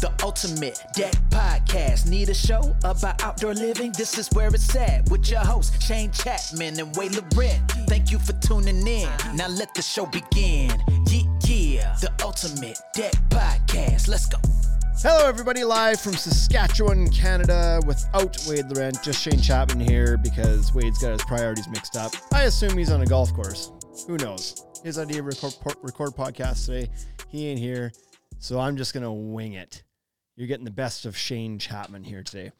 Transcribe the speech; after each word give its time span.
The 0.00 0.10
ultimate 0.22 0.82
deck 0.94 1.12
podcast. 1.28 2.08
Need 2.08 2.30
a 2.30 2.34
show 2.34 2.74
about 2.84 3.22
outdoor 3.22 3.52
living? 3.52 3.92
This 3.98 4.16
is 4.16 4.30
where 4.32 4.48
it's 4.48 4.74
at. 4.74 5.10
With 5.10 5.30
your 5.30 5.40
hosts, 5.40 5.84
Shane 5.84 6.10
Chapman 6.10 6.80
and 6.80 6.96
Wade 6.96 7.12
Laurent. 7.16 7.70
Thank 7.86 8.10
you 8.10 8.18
for 8.18 8.32
tuning 8.34 8.86
in. 8.86 9.10
Now 9.34 9.48
let 9.48 9.74
the 9.74 9.82
show 9.82 10.06
begin. 10.06 10.70
Yeah, 11.06 11.22
yeah. 11.44 11.96
The 12.00 12.10
ultimate 12.24 12.78
deck 12.94 13.12
podcast. 13.28 14.08
Let's 14.08 14.24
go. 14.24 14.38
Hello, 15.02 15.28
everybody, 15.28 15.64
live 15.64 16.00
from 16.00 16.14
Saskatchewan, 16.14 17.10
Canada, 17.10 17.82
without 17.86 18.38
Wade 18.48 18.70
Laurent. 18.70 19.02
Just 19.02 19.20
Shane 19.20 19.38
Chapman 19.38 19.80
here 19.80 20.16
because 20.16 20.72
Wade's 20.72 20.96
got 20.96 21.12
his 21.12 21.22
priorities 21.24 21.68
mixed 21.68 21.98
up. 21.98 22.12
I 22.32 22.44
assume 22.44 22.78
he's 22.78 22.90
on 22.90 23.02
a 23.02 23.06
golf 23.06 23.34
course. 23.34 23.70
Who 24.06 24.16
knows? 24.16 24.64
His 24.82 24.98
idea 24.98 25.20
of 25.20 25.26
record, 25.26 25.54
record 25.82 26.12
podcast 26.12 26.64
today, 26.64 26.90
he 27.28 27.48
ain't 27.48 27.60
here. 27.60 27.92
So 28.38 28.58
I'm 28.58 28.78
just 28.78 28.94
going 28.94 29.04
to 29.04 29.12
wing 29.12 29.52
it. 29.52 29.82
You're 30.40 30.48
getting 30.48 30.64
the 30.64 30.70
best 30.70 31.04
of 31.04 31.18
Shane 31.18 31.58
Chapman 31.58 32.02
here 32.02 32.22
today. 32.22 32.50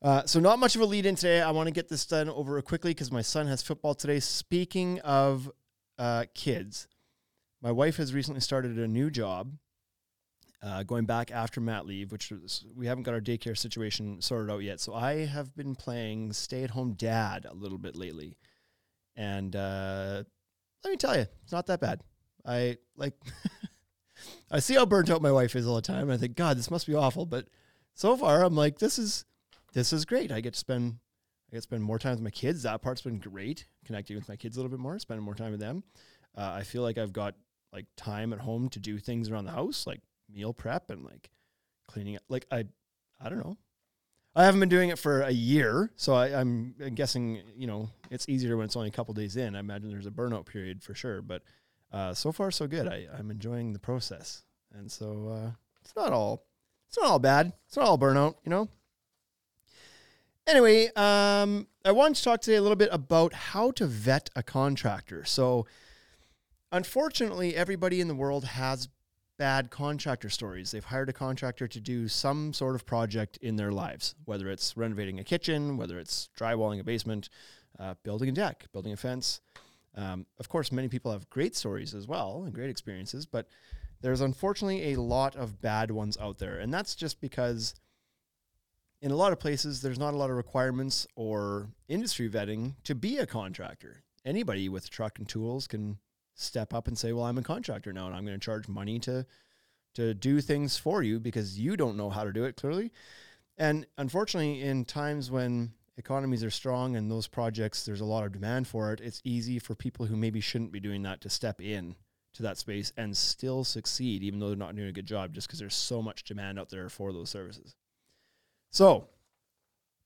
Uh, 0.00 0.24
so, 0.24 0.40
not 0.40 0.58
much 0.58 0.76
of 0.76 0.80
a 0.80 0.86
lead 0.86 1.04
in 1.04 1.14
today. 1.14 1.42
I 1.42 1.50
want 1.50 1.66
to 1.66 1.70
get 1.70 1.90
this 1.90 2.06
done 2.06 2.30
over 2.30 2.60
quickly 2.62 2.92
because 2.92 3.12
my 3.12 3.20
son 3.20 3.46
has 3.48 3.62
football 3.62 3.94
today. 3.94 4.18
Speaking 4.18 4.98
of 5.00 5.50
uh, 5.98 6.24
kids, 6.32 6.88
my 7.60 7.70
wife 7.70 7.98
has 7.98 8.14
recently 8.14 8.40
started 8.40 8.78
a 8.78 8.88
new 8.88 9.10
job 9.10 9.52
uh, 10.62 10.84
going 10.84 11.04
back 11.04 11.30
after 11.30 11.60
mat 11.60 11.84
leave, 11.84 12.12
which 12.12 12.30
was, 12.30 12.64
we 12.74 12.86
haven't 12.86 13.02
got 13.02 13.12
our 13.12 13.20
daycare 13.20 13.58
situation 13.58 14.22
sorted 14.22 14.50
out 14.50 14.62
yet. 14.62 14.80
So 14.80 14.94
I 14.94 15.26
have 15.26 15.54
been 15.54 15.74
playing 15.74 16.32
stay 16.32 16.64
at 16.64 16.70
home 16.70 16.94
dad 16.94 17.44
a 17.44 17.52
little 17.52 17.76
bit 17.76 17.94
lately. 17.94 18.38
And 19.16 19.54
uh, 19.54 20.22
let 20.82 20.90
me 20.90 20.96
tell 20.96 21.14
you, 21.14 21.26
it's 21.42 21.52
not 21.52 21.66
that 21.66 21.80
bad. 21.82 22.00
I 22.46 22.78
like, 22.96 23.12
I 24.50 24.60
see 24.60 24.74
how 24.74 24.86
burnt 24.86 25.10
out 25.10 25.22
my 25.22 25.32
wife 25.32 25.56
is 25.56 25.66
all 25.66 25.76
the 25.76 25.82
time. 25.82 26.02
And 26.02 26.12
I 26.12 26.16
think, 26.16 26.36
God, 26.36 26.58
this 26.58 26.70
must 26.70 26.86
be 26.86 26.94
awful. 26.94 27.26
But 27.26 27.48
so 27.94 28.16
far, 28.16 28.42
I'm 28.42 28.54
like, 28.54 28.78
this 28.78 28.98
is, 28.98 29.24
this 29.72 29.92
is 29.92 30.04
great. 30.04 30.32
I 30.32 30.40
get 30.40 30.54
to 30.54 30.58
spend, 30.58 30.98
I 31.48 31.56
get 31.56 31.58
to 31.58 31.62
spend 31.62 31.82
more 31.82 31.98
time 31.98 32.12
with 32.12 32.22
my 32.22 32.30
kids. 32.30 32.62
That 32.62 32.82
part's 32.82 33.02
been 33.02 33.18
great, 33.18 33.66
connecting 33.84 34.16
with 34.16 34.28
my 34.28 34.36
kids 34.36 34.56
a 34.56 34.60
little 34.60 34.70
bit 34.70 34.80
more, 34.80 34.98
spending 34.98 35.24
more 35.24 35.34
time 35.34 35.52
with 35.52 35.60
them. 35.60 35.82
Uh, 36.36 36.52
I 36.54 36.62
feel 36.62 36.82
like 36.82 36.98
I've 36.98 37.12
got 37.12 37.34
like 37.72 37.86
time 37.96 38.32
at 38.32 38.40
home 38.40 38.68
to 38.70 38.78
do 38.78 38.98
things 38.98 39.30
around 39.30 39.44
the 39.44 39.52
house, 39.52 39.86
like 39.86 40.00
meal 40.32 40.52
prep 40.52 40.90
and 40.90 41.04
like 41.04 41.30
cleaning 41.86 42.16
up. 42.16 42.22
Like 42.28 42.46
I, 42.50 42.64
I 43.20 43.28
don't 43.28 43.38
know. 43.38 43.56
I 44.34 44.44
haven't 44.44 44.60
been 44.60 44.70
doing 44.70 44.88
it 44.88 44.98
for 44.98 45.20
a 45.20 45.30
year, 45.30 45.90
so 45.96 46.14
I, 46.14 46.40
am 46.40 46.74
guessing 46.94 47.42
you 47.54 47.66
know 47.66 47.90
it's 48.10 48.28
easier 48.30 48.56
when 48.56 48.64
it's 48.64 48.76
only 48.76 48.88
a 48.88 48.92
couple 48.92 49.12
days 49.12 49.36
in. 49.36 49.54
I 49.54 49.60
imagine 49.60 49.90
there's 49.90 50.06
a 50.06 50.10
burnout 50.10 50.46
period 50.46 50.82
for 50.82 50.94
sure, 50.94 51.20
but 51.20 51.42
uh, 51.92 52.14
so 52.14 52.32
far 52.32 52.50
so 52.50 52.66
good. 52.66 52.88
I, 52.88 53.06
I'm 53.16 53.30
enjoying 53.30 53.72
the 53.72 53.78
process, 53.78 54.42
and 54.74 54.90
so 54.90 55.28
uh, 55.28 55.50
it's 55.80 55.94
not 55.94 56.12
all 56.12 56.44
it's 56.88 56.98
not 57.00 57.10
all 57.10 57.18
bad. 57.18 57.52
It's 57.66 57.76
not 57.76 57.86
all 57.86 57.98
burnout, 57.98 58.34
you 58.44 58.50
know. 58.50 58.68
Anyway, 60.46 60.88
um, 60.96 61.66
I 61.84 61.92
wanted 61.92 62.16
to 62.16 62.24
talk 62.24 62.40
today 62.40 62.56
a 62.56 62.62
little 62.62 62.76
bit 62.76 62.88
about 62.92 63.32
how 63.32 63.70
to 63.72 63.86
vet 63.86 64.28
a 64.34 64.42
contractor. 64.42 65.24
So, 65.24 65.66
unfortunately, 66.72 67.54
everybody 67.54 68.00
in 68.00 68.08
the 68.08 68.14
world 68.14 68.44
has 68.44 68.88
bad 69.38 69.70
contractor 69.70 70.28
stories. 70.28 70.70
They've 70.70 70.84
hired 70.84 71.08
a 71.08 71.12
contractor 71.12 71.66
to 71.68 71.80
do 71.80 72.08
some 72.08 72.52
sort 72.52 72.74
of 72.74 72.84
project 72.84 73.38
in 73.38 73.56
their 73.56 73.72
lives, 73.72 74.14
whether 74.24 74.50
it's 74.50 74.76
renovating 74.76 75.18
a 75.18 75.24
kitchen, 75.24 75.76
whether 75.76 75.98
it's 75.98 76.28
drywalling 76.38 76.80
a 76.80 76.84
basement, 76.84 77.28
uh, 77.78 77.94
building 78.02 78.28
a 78.28 78.32
deck, 78.32 78.66
building 78.72 78.92
a 78.92 78.96
fence. 78.96 79.40
Um, 79.94 80.26
of 80.38 80.48
course, 80.48 80.72
many 80.72 80.88
people 80.88 81.12
have 81.12 81.28
great 81.30 81.54
stories 81.54 81.94
as 81.94 82.06
well 82.06 82.42
and 82.44 82.54
great 82.54 82.70
experiences, 82.70 83.26
but 83.26 83.48
there's 84.00 84.20
unfortunately 84.20 84.92
a 84.92 85.00
lot 85.00 85.36
of 85.36 85.60
bad 85.60 85.90
ones 85.90 86.16
out 86.20 86.38
there. 86.38 86.58
And 86.58 86.72
that's 86.72 86.94
just 86.94 87.20
because 87.20 87.74
in 89.00 89.10
a 89.10 89.16
lot 89.16 89.32
of 89.32 89.40
places, 89.40 89.82
there's 89.82 89.98
not 89.98 90.14
a 90.14 90.16
lot 90.16 90.30
of 90.30 90.36
requirements 90.36 91.06
or 91.16 91.68
industry 91.88 92.28
vetting 92.28 92.74
to 92.84 92.94
be 92.94 93.18
a 93.18 93.26
contractor. 93.26 94.02
Anybody 94.24 94.68
with 94.68 94.86
a 94.86 94.90
truck 94.90 95.18
and 95.18 95.28
tools 95.28 95.66
can 95.66 95.98
step 96.34 96.72
up 96.72 96.86
and 96.88 96.96
say, 96.96 97.12
"Well, 97.12 97.24
I'm 97.24 97.38
a 97.38 97.42
contractor 97.42 97.92
now, 97.92 98.06
and 98.06 98.14
I'm 98.14 98.24
going 98.24 98.38
to 98.38 98.44
charge 98.44 98.68
money 98.68 98.98
to 99.00 99.26
to 99.94 100.14
do 100.14 100.40
things 100.40 100.78
for 100.78 101.02
you 101.02 101.20
because 101.20 101.58
you 101.58 101.76
don't 101.76 101.96
know 101.98 102.08
how 102.08 102.24
to 102.24 102.32
do 102.32 102.44
it 102.44 102.56
clearly." 102.56 102.92
And 103.58 103.86
unfortunately, 103.98 104.62
in 104.62 104.84
times 104.84 105.30
when 105.30 105.74
economies 105.96 106.42
are 106.42 106.50
strong 106.50 106.96
and 106.96 107.10
those 107.10 107.26
projects 107.26 107.84
there's 107.84 108.00
a 108.00 108.04
lot 108.04 108.24
of 108.24 108.32
demand 108.32 108.66
for 108.66 108.92
it, 108.92 109.00
it's 109.00 109.20
easy 109.24 109.58
for 109.58 109.74
people 109.74 110.06
who 110.06 110.16
maybe 110.16 110.40
shouldn't 110.40 110.72
be 110.72 110.80
doing 110.80 111.02
that 111.02 111.20
to 111.20 111.30
step 111.30 111.60
in 111.60 111.96
to 112.34 112.42
that 112.42 112.58
space 112.58 112.92
and 112.96 113.16
still 113.16 113.64
succeed, 113.64 114.22
even 114.22 114.38
though 114.38 114.48
they're 114.48 114.56
not 114.56 114.74
doing 114.74 114.88
a 114.88 114.92
good 114.92 115.06
job, 115.06 115.34
just 115.34 115.46
because 115.46 115.58
there's 115.58 115.74
so 115.74 116.00
much 116.00 116.24
demand 116.24 116.58
out 116.58 116.70
there 116.70 116.88
for 116.88 117.12
those 117.12 117.30
services. 117.30 117.74
So, 118.70 119.08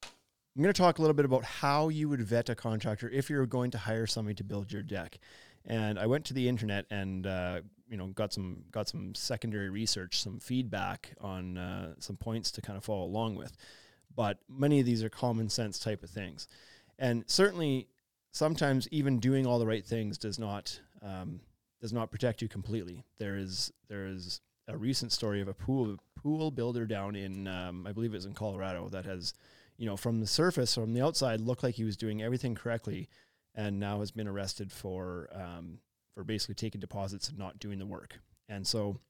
I'm 0.03 0.63
going 0.63 0.73
to 0.73 0.81
talk 0.81 0.99
a 0.99 1.03
little 1.03 1.15
bit 1.15 1.27
about 1.27 1.45
how 1.45 1.89
you 1.89 2.09
would 2.09 2.23
vet 2.23 2.49
a 2.49 2.55
contractor 2.55 3.11
if 3.11 3.29
you're 3.29 3.47
going 3.47 3.71
to 3.73 3.79
hire 3.79 4.07
somebody 4.07 4.35
to 4.37 4.45
build 4.45 4.73
your 4.73 4.83
deck. 4.83 5.19
And 5.67 5.99
I 5.99 6.07
went 6.07 6.25
to 6.27 6.35
the 6.35 6.49
internet 6.49 6.87
and 6.91 7.27
uh, 7.27 7.61
you 7.89 7.97
know 7.97 8.07
got 8.07 8.33
some 8.33 8.65
got 8.71 8.89
some 8.89 9.15
secondary 9.15 9.69
research, 9.69 10.21
some 10.21 10.39
feedback 10.39 11.13
on 11.21 11.59
uh, 11.59 11.95
some 11.99 12.17
points 12.17 12.51
to 12.53 12.63
kind 12.63 12.77
of 12.77 12.85
follow 12.85 13.05
along 13.05 13.35
with. 13.35 13.57
But 14.17 14.39
many 14.49 14.81
of 14.81 14.87
these 14.87 15.05
are 15.05 15.09
common 15.09 15.49
sense 15.51 15.79
type 15.79 16.03
of 16.03 16.11
things, 16.11 16.49
and 16.99 17.25
certainly 17.27 17.89
sometimes 18.33 18.89
even 18.91 19.21
doing 19.21 19.47
all 19.47 19.59
the 19.59 19.67
right 19.67 19.85
things 19.85 20.19
does 20.19 20.39
not 20.39 20.81
um, 21.03 21.41
does 21.81 21.93
not 21.93 22.11
protect 22.11 22.43
you 22.43 22.49
completely. 22.49 23.05
There 23.19 23.37
is 23.37 23.73
there 23.89 24.07
is 24.07 24.41
a 24.69 24.77
recent 24.77 25.13
story 25.13 25.41
of 25.41 25.49
a 25.49 25.55
pool 25.55 25.99
pool 26.17 26.51
builder 26.51 26.87
down 26.87 27.15
in 27.15 27.47
um, 27.47 27.87
I 27.87 27.93
believe 27.93 28.13
it 28.13 28.17
was 28.17 28.27
in 28.27 28.35
Colorado 28.35 28.89
that 28.89 29.05
has 29.05 29.35
you 29.77 29.87
know 29.87 29.97
from 29.97 30.21
the 30.21 30.27
surface 30.27 30.75
from 30.75 30.95
the 30.95 31.03
outside 31.03 31.41
looked 31.41 31.63
like 31.63 31.75
he 31.75 31.85
was 31.85 31.97
doing 31.97 32.23
everything 32.23 32.55
correctly 32.55 33.09
and 33.55 33.79
now 33.79 34.01
has 34.01 34.11
been 34.11 34.29
arrested 34.29 34.73
for 34.73 35.29
um, 35.33 35.79
for 36.15 36.25
basically 36.25 36.55
taking 36.55 36.81
deposits 36.81 37.29
and 37.29 37.39
not 37.39 37.59
doing 37.59 37.79
the 37.79 37.87
work. 37.87 38.19
And 38.49 38.67
so 38.67 39.01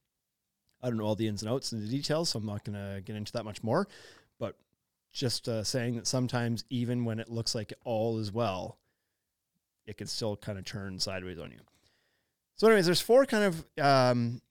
I 0.83 0.89
don't 0.89 0.99
know 0.99 1.05
all 1.05 1.15
the 1.15 1.29
ins 1.29 1.43
and 1.43 1.51
outs 1.51 1.73
and 1.73 1.83
the 1.83 1.89
details, 1.89 2.31
so 2.31 2.39
I'm 2.39 2.47
not 2.47 2.65
going 2.65 2.75
to 2.75 3.01
get 3.01 3.17
into 3.17 3.33
that 3.33 3.45
much 3.45 3.63
more. 3.63 3.89
Just 5.17 5.49
uh, 5.49 5.65
saying 5.65 5.97
that 5.97 6.07
sometimes 6.07 6.65
even 6.69 7.07
when 7.07 7.19
it 7.19 7.31
looks 7.31 7.55
like 7.55 7.73
all 7.85 8.19
is 8.19 8.31
well, 8.31 8.77
it 9.87 9.97
can 9.97 10.07
still 10.07 10.37
kind 10.37 10.59
of 10.59 10.67
turn 10.67 10.99
sideways 11.01 11.39
on 11.39 11.51
you. 11.51 11.61
So, 12.57 12.67
anyways, 12.67 12.85
there's 12.85 13.01
four 13.01 13.25
kind 13.25 13.45
of 13.45 13.67
um, 13.83 14.43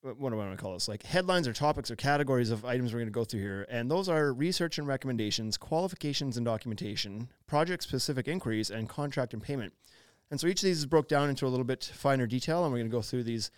what 0.00 0.30
do 0.30 0.36
I 0.36 0.46
want 0.46 0.56
to 0.56 0.62
call 0.62 0.72
this? 0.72 0.88
Like 0.88 1.02
headlines 1.02 1.46
or 1.46 1.52
topics 1.52 1.90
or 1.90 1.96
categories 1.96 2.50
of 2.50 2.64
items 2.64 2.94
we're 2.94 3.00
going 3.00 3.08
to 3.08 3.12
go 3.12 3.24
through 3.24 3.40
here. 3.40 3.66
And 3.68 3.90
those 3.90 4.08
are 4.08 4.32
research 4.32 4.78
and 4.78 4.86
recommendations, 4.86 5.58
qualifications 5.58 6.38
and 6.38 6.46
documentation, 6.46 7.28
project 7.46 7.82
specific 7.82 8.28
inquiries, 8.28 8.70
and 8.70 8.88
contract 8.88 9.34
and 9.34 9.42
payment. 9.42 9.74
And 10.30 10.40
so 10.40 10.46
each 10.46 10.60
of 10.62 10.66
these 10.66 10.78
is 10.78 10.86
broke 10.86 11.08
down 11.08 11.28
into 11.28 11.46
a 11.46 11.48
little 11.48 11.64
bit 11.64 11.84
finer 11.84 12.26
detail, 12.26 12.64
and 12.64 12.72
we're 12.72 12.78
going 12.78 12.90
to 12.90 12.96
go 12.96 13.02
through 13.02 13.24
these 13.24 13.50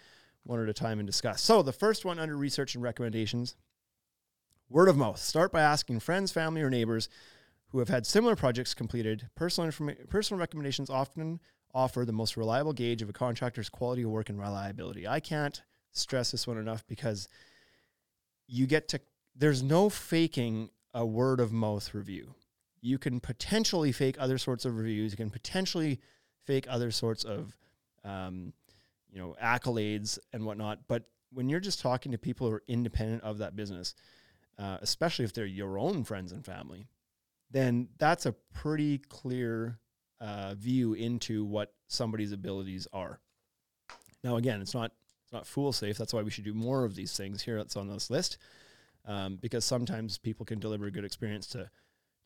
one 0.42 0.60
at 0.60 0.68
a 0.68 0.74
time 0.74 0.98
and 0.98 1.06
discuss. 1.06 1.42
So 1.42 1.62
the 1.62 1.72
first 1.72 2.04
one 2.04 2.18
under 2.18 2.36
research 2.36 2.74
and 2.74 2.82
recommendations 2.82 3.54
word 4.68 4.88
of 4.88 4.96
mouth. 4.96 5.18
Start 5.18 5.52
by 5.52 5.60
asking 5.60 6.00
friends, 6.00 6.32
family, 6.32 6.62
or 6.62 6.70
neighbors 6.70 7.08
who 7.68 7.78
have 7.78 7.88
had 7.88 8.06
similar 8.06 8.36
projects 8.36 8.74
completed. 8.74 9.28
Personal, 9.34 9.70
informa- 9.70 10.08
personal 10.08 10.40
recommendations 10.40 10.90
often 10.90 11.40
offer 11.74 12.04
the 12.04 12.12
most 12.12 12.36
reliable 12.36 12.72
gauge 12.72 13.02
of 13.02 13.08
a 13.08 13.12
contractor's 13.12 13.68
quality 13.68 14.02
of 14.02 14.10
work 14.10 14.28
and 14.28 14.38
reliability. 14.38 15.06
I 15.06 15.20
can't 15.20 15.62
stress 15.92 16.30
this 16.30 16.46
one 16.46 16.58
enough 16.58 16.86
because 16.86 17.28
you 18.46 18.66
get 18.66 18.88
to 18.88 19.00
there's 19.36 19.62
no 19.62 19.88
faking 19.88 20.70
a 20.94 21.06
word 21.06 21.40
of 21.40 21.52
mouth 21.52 21.94
review. 21.94 22.34
You 22.80 22.98
can 22.98 23.20
potentially 23.20 23.92
fake 23.92 24.16
other 24.18 24.38
sorts 24.38 24.64
of 24.64 24.76
reviews. 24.76 25.12
You 25.12 25.16
can 25.16 25.30
potentially 25.30 26.00
fake 26.44 26.66
other 26.68 26.90
sorts 26.90 27.24
of, 27.24 27.56
um, 28.04 28.52
you 29.10 29.18
know, 29.18 29.36
accolades 29.42 30.18
and 30.32 30.44
whatnot. 30.44 30.80
But 30.88 31.04
when 31.32 31.48
you're 31.48 31.60
just 31.60 31.80
talking 31.80 32.12
to 32.12 32.18
people 32.18 32.48
who 32.48 32.54
are 32.54 32.62
independent 32.66 33.22
of 33.22 33.38
that 33.38 33.54
business, 33.54 33.94
uh, 34.58 34.78
especially 34.80 35.24
if 35.24 35.32
they're 35.32 35.46
your 35.46 35.78
own 35.78 36.04
friends 36.04 36.32
and 36.32 36.44
family, 36.44 36.88
then 37.50 37.88
that's 37.98 38.26
a 38.26 38.34
pretty 38.52 38.98
clear 38.98 39.78
uh, 40.20 40.54
view 40.54 40.94
into 40.94 41.44
what 41.44 41.72
somebody's 41.86 42.32
abilities 42.32 42.86
are. 42.92 43.20
Now, 44.24 44.36
again, 44.36 44.60
it's 44.60 44.74
not 44.74 44.92
it's 45.24 45.32
not 45.32 45.46
fool 45.46 45.72
safe. 45.72 45.98
That's 45.98 46.14
why 46.14 46.22
we 46.22 46.30
should 46.30 46.44
do 46.44 46.54
more 46.54 46.84
of 46.84 46.94
these 46.94 47.16
things 47.16 47.42
here. 47.42 47.56
That's 47.56 47.76
on 47.76 47.88
this 47.88 48.10
list, 48.10 48.38
um, 49.04 49.36
because 49.36 49.64
sometimes 49.64 50.18
people 50.18 50.46
can 50.46 50.58
deliver 50.58 50.86
a 50.86 50.90
good 50.90 51.04
experience 51.04 51.46
to 51.48 51.70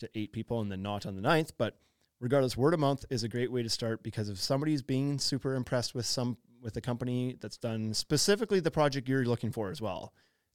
to 0.01 0.09
eight 0.15 0.33
people 0.33 0.61
and 0.61 0.71
then 0.71 0.83
not 0.83 1.07
on 1.07 1.17
the 1.17 1.23
ninth. 1.23 1.53
But 1.59 1.79
regardless, 2.21 2.57
word 2.57 2.75
of 2.75 2.81
mouth 2.81 3.05
is 3.11 3.25
a 3.25 3.29
great 3.29 3.53
way 3.53 3.63
to 3.63 3.69
start 3.69 4.03
because 4.03 4.29
if 4.29 4.39
somebody's 4.39 4.83
being 4.83 5.19
super 5.19 5.55
impressed 5.55 5.95
with 5.95 6.07
some 6.07 6.39
with 6.63 6.77
a 6.77 6.81
company 6.81 7.37
that's 7.41 7.57
done 7.59 7.93
specifically 7.93 8.61
the 8.61 8.71
project 8.71 9.09
you're 9.09 9.25
looking 9.25 9.51
for 9.51 9.71
as 9.71 9.83
well, 9.83 10.13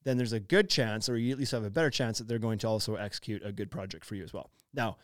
then 0.07 0.17
there's 0.17 0.33
a 0.33 0.39
good 0.39 0.69
chance, 0.69 1.09
or 1.09 1.17
you 1.17 1.31
at 1.31 1.37
least 1.37 1.51
have 1.51 1.63
a 1.63 1.69
better 1.69 1.89
chance 1.89 2.17
that 2.17 2.27
they're 2.27 2.39
going 2.39 2.59
to 2.59 2.67
also 2.67 2.95
execute 2.95 3.43
a 3.45 3.51
good 3.51 3.69
project 3.69 4.05
for 4.05 4.15
you 4.15 4.23
as 4.23 4.33
well. 4.33 4.49
Now, 4.73 4.97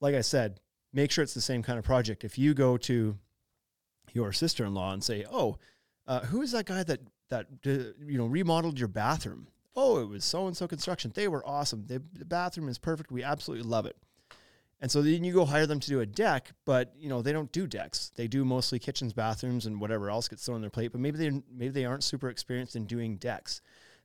like 0.00 0.14
I 0.14 0.20
said, 0.20 0.60
make 0.92 1.10
sure 1.10 1.22
it's 1.22 1.34
the 1.34 1.40
same 1.40 1.62
kind 1.62 1.78
of 1.78 1.84
project. 1.84 2.24
If 2.24 2.38
you 2.38 2.54
go 2.54 2.76
to 2.78 3.18
your 4.12 4.32
sister-in-law 4.32 4.92
and 4.92 5.02
say, 5.02 5.24
"Oh," 5.30 5.58
uh, 6.06 6.20
who 6.20 6.42
is 6.42 6.52
that 6.52 6.66
guy 6.66 6.82
that 6.84 7.00
that 7.28 7.46
uh, 7.66 7.92
you 8.04 8.18
know 8.18 8.26
remodeled 8.26 8.78
your 8.78 8.88
bathroom? 8.88 9.48
oh, 9.76 10.00
it 10.00 10.08
was 10.08 10.24
so 10.24 10.46
and 10.46 10.56
so 10.56 10.68
construction. 10.68 11.12
They 11.14 11.28
were 11.28 11.46
awesome. 11.46 11.84
The, 11.86 12.02
the 12.18 12.24
bathroom 12.24 12.68
is 12.68 12.78
perfect. 12.78 13.10
We 13.10 13.22
absolutely 13.22 13.68
love 13.68 13.86
it. 13.86 13.96
And 14.80 14.90
so 14.90 15.00
then 15.00 15.22
you 15.22 15.32
go 15.32 15.44
hire 15.44 15.66
them 15.66 15.78
to 15.78 15.88
do 15.88 16.00
a 16.00 16.06
deck, 16.06 16.52
but 16.64 16.92
you 16.98 17.08
know 17.08 17.22
they 17.22 17.32
don't 17.32 17.52
do 17.52 17.68
decks. 17.68 18.10
They 18.16 18.26
do 18.26 18.44
mostly 18.44 18.80
kitchens, 18.80 19.12
bathrooms, 19.12 19.64
and 19.64 19.80
whatever 19.80 20.10
else 20.10 20.26
gets 20.26 20.44
thrown 20.44 20.56
on 20.56 20.60
their 20.60 20.70
plate. 20.70 20.90
But 20.90 21.00
maybe 21.00 21.18
they 21.18 21.30
maybe 21.30 21.68
they 21.68 21.84
aren't 21.84 22.02
super 22.02 22.28
experienced 22.28 22.74
in 22.74 22.86
doing 22.86 23.16
decks. 23.16 23.60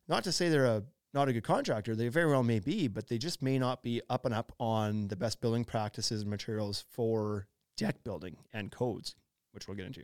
Not 0.07 0.23
to 0.23 0.31
say 0.31 0.49
they're 0.49 0.65
a 0.65 0.83
not 1.13 1.29
a 1.29 1.33
good 1.33 1.43
contractor. 1.43 1.95
They 1.95 2.09
very 2.09 2.29
well 2.29 2.43
may 2.43 2.59
be, 2.59 2.87
but 2.87 3.07
they 3.07 3.17
just 3.17 3.41
may 3.41 3.57
not 3.57 3.81
be 3.81 4.01
up 4.09 4.25
and 4.25 4.33
up 4.33 4.51
on 4.59 5.07
the 5.07 5.15
best 5.15 5.41
building 5.41 5.63
practices 5.63 6.21
and 6.21 6.29
materials 6.29 6.83
for 6.91 7.47
deck 7.77 8.03
building 8.03 8.37
and 8.53 8.71
codes, 8.71 9.15
which 9.51 9.67
we'll 9.67 9.77
get 9.77 9.87
into. 9.87 10.03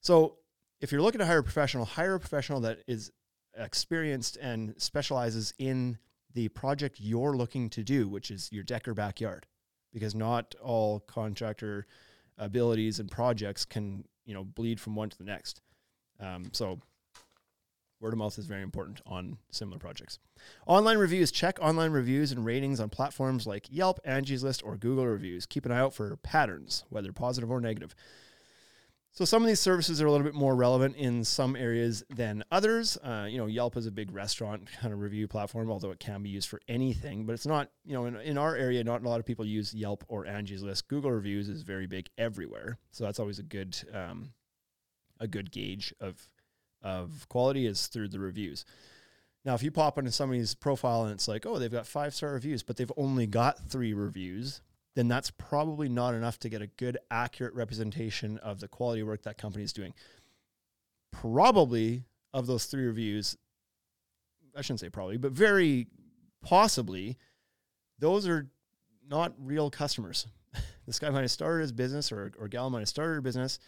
So 0.00 0.36
if 0.80 0.92
you're 0.92 1.00
looking 1.00 1.20
to 1.20 1.26
hire 1.26 1.38
a 1.38 1.42
professional, 1.44 1.84
hire 1.84 2.16
a 2.16 2.20
professional 2.20 2.60
that 2.60 2.80
is 2.86 3.12
experienced 3.56 4.36
and 4.36 4.74
specializes 4.78 5.54
in 5.58 5.98
the 6.34 6.48
project 6.48 6.98
you're 7.00 7.36
looking 7.36 7.70
to 7.70 7.82
do, 7.82 8.08
which 8.08 8.30
is 8.30 8.50
your 8.52 8.64
deck 8.64 8.86
or 8.88 8.94
backyard 8.94 9.46
because 9.92 10.14
not 10.14 10.54
all 10.62 11.00
contractor 11.00 11.86
abilities 12.38 13.00
and 13.00 13.10
projects 13.10 13.64
can 13.64 14.04
you 14.24 14.34
know 14.34 14.44
bleed 14.44 14.80
from 14.80 14.94
one 14.94 15.10
to 15.10 15.18
the 15.18 15.24
next. 15.24 15.60
Um, 16.18 16.50
so 16.52 16.80
word 18.00 18.12
of 18.12 18.18
mouth 18.18 18.38
is 18.38 18.46
very 18.46 18.62
important 18.62 19.00
on 19.06 19.38
similar 19.50 19.78
projects. 19.78 20.18
Online 20.66 20.98
reviews 20.98 21.30
check 21.30 21.58
online 21.60 21.92
reviews 21.92 22.32
and 22.32 22.44
ratings 22.44 22.80
on 22.80 22.88
platforms 22.88 23.46
like 23.46 23.66
Yelp, 23.70 24.00
Angie's 24.04 24.42
List, 24.42 24.62
or 24.64 24.76
Google 24.76 25.06
reviews. 25.06 25.46
Keep 25.46 25.66
an 25.66 25.72
eye 25.72 25.78
out 25.78 25.94
for 25.94 26.16
patterns, 26.16 26.84
whether 26.88 27.12
positive 27.12 27.50
or 27.50 27.60
negative. 27.60 27.94
So 29.12 29.24
some 29.24 29.42
of 29.42 29.48
these 29.48 29.60
services 29.60 30.00
are 30.00 30.06
a 30.06 30.10
little 30.10 30.24
bit 30.24 30.34
more 30.34 30.54
relevant 30.54 30.94
in 30.94 31.24
some 31.24 31.56
areas 31.56 32.04
than 32.10 32.44
others. 32.52 32.96
Uh, 32.98 33.26
you 33.28 33.38
know, 33.38 33.46
Yelp 33.46 33.76
is 33.76 33.86
a 33.86 33.90
big 33.90 34.12
restaurant 34.12 34.68
kind 34.80 34.94
of 34.94 35.00
review 35.00 35.26
platform, 35.26 35.70
although 35.70 35.90
it 35.90 35.98
can 35.98 36.22
be 36.22 36.30
used 36.30 36.48
for 36.48 36.60
anything. 36.68 37.26
But 37.26 37.32
it's 37.32 37.46
not, 37.46 37.70
you 37.84 37.92
know, 37.94 38.06
in, 38.06 38.16
in 38.16 38.38
our 38.38 38.54
area, 38.54 38.84
not 38.84 39.02
a 39.02 39.08
lot 39.08 39.18
of 39.18 39.26
people 39.26 39.44
use 39.44 39.74
Yelp 39.74 40.04
or 40.08 40.26
Angie's 40.26 40.62
List. 40.62 40.86
Google 40.86 41.10
reviews 41.10 41.48
is 41.48 41.62
very 41.62 41.88
big 41.88 42.08
everywhere, 42.18 42.78
so 42.92 43.04
that's 43.04 43.18
always 43.18 43.40
a 43.40 43.42
good 43.42 43.76
um, 43.92 44.32
a 45.18 45.26
good 45.26 45.50
gauge 45.50 45.92
of 46.00 46.28
of 46.82 47.26
quality 47.28 47.66
is 47.66 47.86
through 47.86 48.08
the 48.08 48.20
reviews. 48.20 48.64
Now, 49.44 49.54
if 49.54 49.62
you 49.62 49.70
pop 49.70 49.98
into 49.98 50.12
somebody's 50.12 50.54
profile 50.54 51.04
and 51.04 51.12
it's 51.12 51.26
like, 51.26 51.46
oh, 51.46 51.58
they've 51.58 51.70
got 51.70 51.86
five 51.86 52.14
star 52.14 52.32
reviews, 52.32 52.62
but 52.62 52.76
they've 52.76 52.92
only 52.96 53.26
got 53.26 53.58
three 53.70 53.94
reviews, 53.94 54.60
then 54.94 55.08
that's 55.08 55.30
probably 55.30 55.88
not 55.88 56.14
enough 56.14 56.38
to 56.40 56.48
get 56.48 56.60
a 56.60 56.66
good, 56.66 56.98
accurate 57.10 57.54
representation 57.54 58.38
of 58.38 58.60
the 58.60 58.68
quality 58.68 59.02
work 59.02 59.22
that 59.22 59.38
company 59.38 59.64
is 59.64 59.72
doing. 59.72 59.94
Probably 61.10 62.04
of 62.34 62.46
those 62.46 62.66
three 62.66 62.84
reviews, 62.84 63.36
I 64.54 64.62
shouldn't 64.62 64.80
say 64.80 64.90
probably, 64.90 65.16
but 65.16 65.32
very 65.32 65.86
possibly, 66.42 67.16
those 67.98 68.28
are 68.28 68.50
not 69.08 69.32
real 69.38 69.70
customers. 69.70 70.26
this 70.86 70.98
guy 70.98 71.08
might 71.10 71.22
have 71.22 71.30
started 71.30 71.62
his 71.62 71.72
business 71.72 72.12
or, 72.12 72.32
or 72.38 72.48
gal 72.48 72.68
might 72.68 72.80
have 72.80 72.88
started 72.88 73.14
her 73.14 73.20
business 73.20 73.58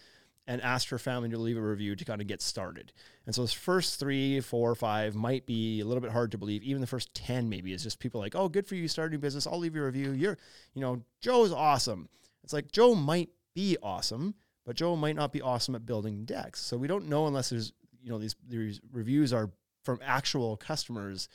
and 0.47 0.61
asked 0.61 0.89
her 0.89 0.99
family 0.99 1.29
to 1.29 1.39
leave 1.39 1.57
a 1.57 1.61
review 1.61 1.95
to 1.95 2.05
kind 2.05 2.21
of 2.21 2.27
get 2.27 2.43
started. 2.43 2.93
And 3.27 3.35
so 3.35 3.43
those 3.43 3.53
first 3.53 4.01
three, 4.01 4.41
four, 4.41 4.75
five 4.75 5.15
might 5.15 5.47
be 5.47 5.81
a 5.81 5.85
little 5.85 6.01
bit 6.01 6.11
hard 6.11 6.33
to 6.33 6.39
believe. 6.39 6.63
Even 6.65 6.81
the 6.81 6.87
first 6.87 7.15
10 7.15 7.49
maybe 7.49 7.73
is 7.73 7.85
just 7.85 8.01
people 8.01 8.21
like, 8.21 8.35
oh, 8.35 8.49
good 8.49 8.67
for 8.67 8.75
you, 8.75 8.89
starting 8.89 9.17
a 9.17 9.21
business. 9.21 9.47
I'll 9.47 9.59
leave 9.59 9.77
you 9.77 9.83
a 9.83 9.87
review. 9.87 10.13
You're, 10.13 10.39
you 10.75 10.81
know, 10.81 11.03
Joe's 11.21 11.53
awesome. 11.53 12.09
It's 12.43 12.53
like 12.53 12.73
Joe 12.73 12.95
might 12.95 13.31
be 13.55 13.77
awesome, 13.83 14.35
but 14.67 14.75
Joe 14.75 14.97
might 14.97 15.15
not 15.15 15.33
be 15.33 15.41
awesome 15.41 15.77
at 15.77 15.87
building 15.87 16.25
decks. 16.25 16.61
So 16.61 16.77
we 16.77 16.89
don't 16.89 17.09
know 17.09 17.29
unless 17.29 17.51
there's, 17.51 17.73
you 18.03 18.11
know, 18.11 18.19
these, 18.19 18.35
these 18.49 18.81
reviews 18.91 19.33
are 19.33 19.51
from 19.85 20.01
actual 20.05 20.57
customers 20.57 21.29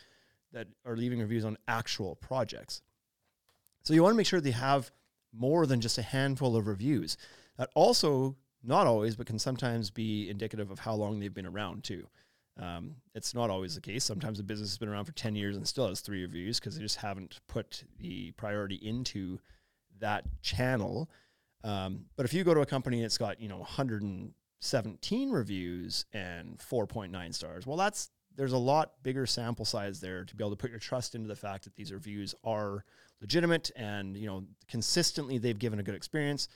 that 0.52 0.68
are 0.86 0.98
leaving 0.98 1.20
reviews 1.20 1.46
on 1.46 1.58
actual 1.68 2.16
projects. 2.16 2.82
So 3.84 3.94
you 3.94 4.04
want 4.04 4.14
to 4.14 4.18
make 4.18 4.28
sure 4.28 4.42
they 4.42 4.52
have 4.52 4.92
more 5.34 5.66
than 5.66 5.80
just 5.80 5.98
a 5.98 6.02
handful 6.02 6.58
of 6.58 6.68
reviews. 6.68 7.18
That 7.58 7.70
also 7.74 8.36
not 8.64 8.88
always, 8.88 9.16
but 9.16 9.28
can 9.28 9.40
sometimes 9.40 9.90
be 9.90 10.30
indicative 10.30 10.72
of 10.72 10.80
how 10.80 10.94
long 10.94 11.20
they've 11.20 11.34
been 11.34 11.46
around 11.46 11.84
too. 11.84 12.08
Um, 12.60 12.96
it's 13.14 13.36
not 13.36 13.50
always 13.50 13.76
the 13.76 13.82
case. 13.82 14.04
Sometimes 14.04 14.40
a 14.40 14.44
business 14.44 14.72
has 14.72 14.78
been 14.78 14.90
around 14.90 15.06
for 15.06 15.12
10 15.12 15.36
years 15.36 15.56
and 15.56 15.68
still 15.68 15.88
has 15.88 16.02
three 16.02 16.24
reviews 16.24 16.60
because 16.60 16.76
they 16.76 16.82
just 16.82 16.98
haven't 16.98 17.40
put 17.48 17.84
the 18.00 18.32
priority 18.32 18.76
into 18.76 19.40
that 20.00 20.26
channel. 20.42 21.10
Um, 21.64 22.06
but 22.16 22.26
if 22.26 22.34
you 22.34 22.44
go 22.44 22.54
to 22.54 22.62
a 22.62 22.66
company 22.66 23.02
that's 23.02 23.18
got, 23.18 23.40
you 23.40 23.48
know, 23.48 23.58
117 23.58 25.30
reviews 25.30 26.06
and 26.14 26.58
4.9 26.58 27.34
stars, 27.34 27.68
well, 27.68 27.78
that's, 27.78 28.10
there's 28.36 28.54
a 28.54 28.58
lot 28.58 28.94
bigger 29.04 29.26
sample 29.26 29.66
size 29.66 30.00
there 30.00 30.24
to 30.24 30.36
be 30.36 30.44
able 30.44 30.52
to 30.52 30.58
put 30.58 30.72
your 30.72 30.80
trust 30.80 31.16
into 31.16 31.28
the 31.28 31.36
fact 31.36 31.64
that 31.64 31.76
these 31.76 31.92
reviews 31.92 32.34
are 32.44 32.86
legitimate 33.22 33.72
and, 33.76 34.16
you 34.16 34.26
know, 34.26 34.44
consistently 34.68 35.38
they've 35.38 35.60
given 35.60 35.80
a 35.80 35.84
good 35.84 35.96
experience 35.96 36.48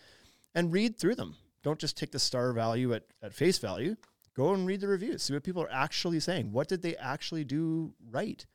and 0.55 0.71
read 0.71 0.97
through 0.97 1.15
them 1.15 1.35
don't 1.63 1.79
just 1.79 1.97
take 1.97 2.11
the 2.11 2.19
star 2.19 2.53
value 2.53 2.93
at, 2.93 3.03
at 3.21 3.33
face 3.33 3.57
value. 3.57 3.95
Go 4.35 4.53
and 4.53 4.65
read 4.65 4.81
the 4.81 4.87
reviews. 4.87 5.23
See 5.23 5.33
what 5.33 5.43
people 5.43 5.61
are 5.61 5.71
actually 5.71 6.19
saying. 6.19 6.51
What 6.51 6.67
did 6.67 6.81
they 6.81 6.95
actually 6.95 7.43
do 7.43 7.93
right? 8.09 8.45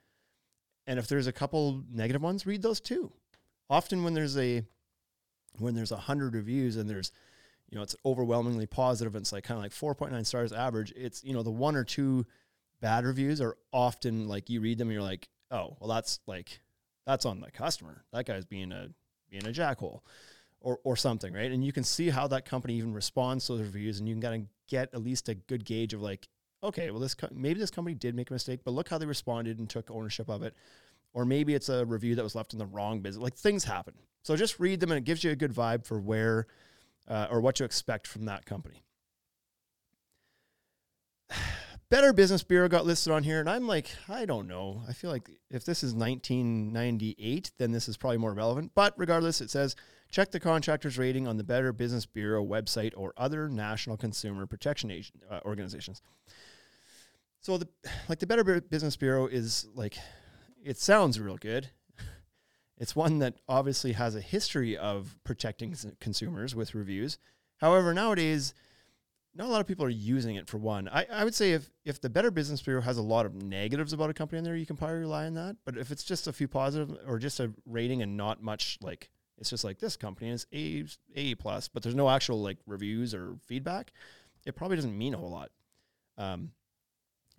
And 0.87 0.99
if 0.99 1.07
there's 1.09 1.27
a 1.27 1.33
couple 1.33 1.83
negative 1.93 2.23
ones, 2.23 2.47
read 2.47 2.63
those 2.63 2.81
too. 2.81 3.13
Often 3.69 4.05
when 4.05 4.15
there's 4.15 4.39
a 4.39 4.65
when 5.59 5.75
there's 5.75 5.93
a 5.93 5.97
hundred 5.97 6.35
reviews 6.35 6.77
and 6.77 6.89
there's 6.89 7.13
you 7.71 7.77
know 7.77 7.83
it's 7.83 7.97
overwhelmingly 8.05 8.67
positive 8.67 9.15
and 9.15 9.23
it's 9.23 9.33
like 9.33 9.45
kind 9.45 9.59
of 9.59 9.63
like 9.63 9.73
4.9 9.73 10.27
stars 10.27 10.53
average 10.53 10.93
it's 10.95 11.25
you 11.25 11.33
know 11.33 11.43
the 11.43 11.51
one 11.51 11.77
or 11.77 11.85
two 11.85 12.27
bad 12.81 13.05
reviews 13.05 13.41
are 13.41 13.57
often 13.73 14.29
like 14.29 14.51
you 14.51 14.61
read 14.61 14.79
them 14.79 14.89
and 14.89 14.95
you're 14.95 15.03
like 15.03 15.29
oh 15.51 15.77
well 15.81 15.89
that's 15.89 16.21
like 16.27 16.61
that's 17.07 17.25
on 17.25 17.41
the 17.41 17.51
customer 17.51 18.05
that 18.13 18.27
guy's 18.27 18.45
being 18.45 18.73
a 18.73 18.91
being 19.31 19.47
a 19.47 19.51
jackhole 19.51 20.01
or, 20.67 20.81
or 20.83 20.97
something, 20.97 21.33
right? 21.33 21.53
And 21.53 21.65
you 21.65 21.71
can 21.71 21.85
see 21.85 22.11
how 22.11 22.27
that 22.27 22.45
company 22.45 22.75
even 22.75 22.93
responds 22.93 23.47
to 23.47 23.53
those 23.53 23.61
reviews, 23.61 24.01
and 24.01 24.09
you 24.09 24.17
can 24.17 24.23
kind 24.23 24.43
of 24.43 24.49
get 24.67 24.93
at 24.93 25.01
least 25.01 25.29
a 25.29 25.37
good 25.37 25.65
gauge 25.65 25.95
of 25.95 26.03
like, 26.03 26.27
okay, 26.61 26.91
well, 26.91 26.99
this 26.99 27.15
co- 27.15 27.29
maybe 27.33 27.61
this 27.61 27.71
company 27.71 27.95
did 27.95 28.17
make 28.17 28.31
a 28.31 28.33
mistake, 28.33 28.63
but 28.65 28.73
look 28.73 28.89
how 28.89 28.99
they 28.99 29.07
responded 29.07 29.61
and 29.61 29.71
took 29.71 29.93
ownership 29.93 30.29
of 30.29 30.43
it. 30.43 30.55
Or 31.13 31.25
maybe 31.25 31.55
it's 31.55 31.69
a 31.69 31.87
review 31.87 32.17
that 32.17 32.25
was 32.25 32.35
left 32.35 32.53
in 32.53 32.59
the 32.59 32.67
wrong 32.67 32.99
business. 32.99 33.23
Like 33.23 33.37
things 33.37 33.63
happen. 33.63 33.95
So 34.25 34.35
just 34.35 34.59
read 34.59 34.81
them, 34.81 34.91
and 34.91 34.99
it 34.99 35.05
gives 35.05 35.23
you 35.23 35.31
a 35.31 35.37
good 35.37 35.53
vibe 35.53 35.87
for 35.87 36.01
where 36.01 36.49
uh, 37.07 37.29
or 37.31 37.41
what 37.41 37.55
to 37.57 37.65
expect 37.65 38.09
from 38.09 38.25
that 38.25 38.45
company. 38.45 38.83
Better 41.91 42.13
Business 42.13 42.43
Bureau 42.43 42.67
got 42.67 42.85
listed 42.85 43.13
on 43.13 43.23
here, 43.23 43.39
and 43.39 43.49
I'm 43.49 43.69
like, 43.69 43.95
I 44.09 44.25
don't 44.25 44.49
know. 44.49 44.83
I 44.89 44.95
feel 44.95 45.13
like 45.13 45.31
if 45.49 45.65
this 45.65 45.85
is 45.85 45.95
1998, 45.95 47.53
then 47.57 47.71
this 47.71 47.89
is 47.89 47.97
probably 47.97 48.19
more 48.19 48.35
relevant. 48.35 48.73
But 48.75 48.95
regardless, 48.97 49.41
it 49.41 49.51
says 49.51 49.77
Check 50.11 50.31
the 50.31 50.41
contractor's 50.41 50.99
rating 50.99 51.27
on 51.27 51.37
the 51.37 51.45
Better 51.45 51.73
Business 51.73 52.07
Bureau 52.07 52.45
website 52.45 52.93
or 52.97 53.13
other 53.17 53.49
national 53.49 53.97
consumer 53.97 54.47
protection 54.47 54.91
agent, 54.91 55.23
uh, 55.31 55.41
organizations. 55.45 56.01
So 57.41 57.59
the 57.59 57.69
like 58.09 58.19
the 58.19 58.27
Better 58.27 58.61
Business 58.61 58.97
Bureau 58.97 59.27
is 59.27 59.67
like 59.75 59.97
it 60.65 60.79
sounds 60.79 61.21
real 61.21 61.37
good. 61.37 61.71
It's 62.79 62.95
one 62.95 63.21
that 63.21 63.37
obviously 63.49 63.93
has 63.93 64.15
a 64.15 64.21
history 64.21 64.77
of 64.77 65.17
protecting 65.25 65.75
consumers 65.99 66.55
with 66.55 66.75
reviews. 66.75 67.17
However, 67.57 67.95
nowadays 67.95 68.53
not 69.37 69.49
a 69.49 69.51
lot 69.51 69.61
of 69.61 69.67
people 69.67 69.85
are 69.85 69.91
using 69.91 70.37
it 70.37 70.49
for 70.49 70.59
one. 70.59 70.89
I, 70.89 71.07
I 71.13 71.25
would 71.25 71.35
say 71.35 71.53
if 71.53 71.71
if 71.85 72.01
the 72.01 72.09
Better 72.09 72.31
Business 72.31 72.63
Bureau 72.63 72.81
has 72.81 72.97
a 72.97 73.03
lot 73.03 73.27
of 73.27 73.35
negatives 73.35 73.93
about 73.93 74.11
a 74.11 74.15
company 74.15 74.39
in 74.39 74.45
there, 74.45 74.57
you 74.57 74.67
can 74.67 74.77
probably 74.77 74.99
rely 74.99 75.27
on 75.27 75.35
that. 75.35 75.57
But 75.65 75.77
if 75.77 75.91
it's 75.91 76.05
just 76.05 76.27
a 76.27 76.33
few 76.33 76.49
positive 76.49 76.97
or 77.07 77.19
just 77.19 77.39
a 77.41 77.53
rating 77.65 78.03
and 78.03 78.17
not 78.17 78.43
much 78.43 78.79
like 78.83 79.11
it's 79.39 79.51
just 79.51 79.65
like 79.65 79.79
this 79.79 79.97
company 79.97 80.31
is 80.31 80.47
A 80.53 80.85
A 81.15 81.35
plus, 81.35 81.69
but 81.69 81.83
there's 81.83 81.95
no 81.95 82.09
actual 82.09 82.43
like 82.43 82.59
reviews 82.67 83.15
or 83.15 83.37
feedback. 83.47 83.93
It 84.47 84.57
probably 84.57 84.77
doesn't 84.77 84.97
mean 84.97 85.15
a 85.15 85.19
whole 85.19 85.31
lot. 85.31 85.51
Um, 86.17 86.53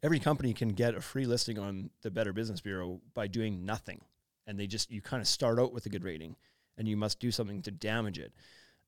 every 0.04 0.20
company 0.20 0.54
can 0.54 0.70
get 0.70 0.96
a 0.96 1.02
free 1.02 1.26
listing 1.26 1.58
on 1.58 1.90
the 2.02 2.12
Better 2.12 2.34
Business 2.34 2.62
Bureau 2.62 3.02
by 3.14 3.28
doing 3.28 3.66
nothing, 3.66 4.02
and 4.46 4.60
they 4.60 4.68
just 4.68 4.92
you 4.92 5.02
kind 5.02 5.22
of 5.22 5.28
start 5.28 5.60
out 5.60 5.74
with 5.74 5.86
a 5.86 5.90
good 5.90 6.04
rating, 6.04 6.36
and 6.78 6.88
you 6.88 6.98
must 6.98 7.20
do 7.20 7.32
something 7.32 7.62
to 7.64 7.72
damage 7.72 8.20
it. 8.20 8.34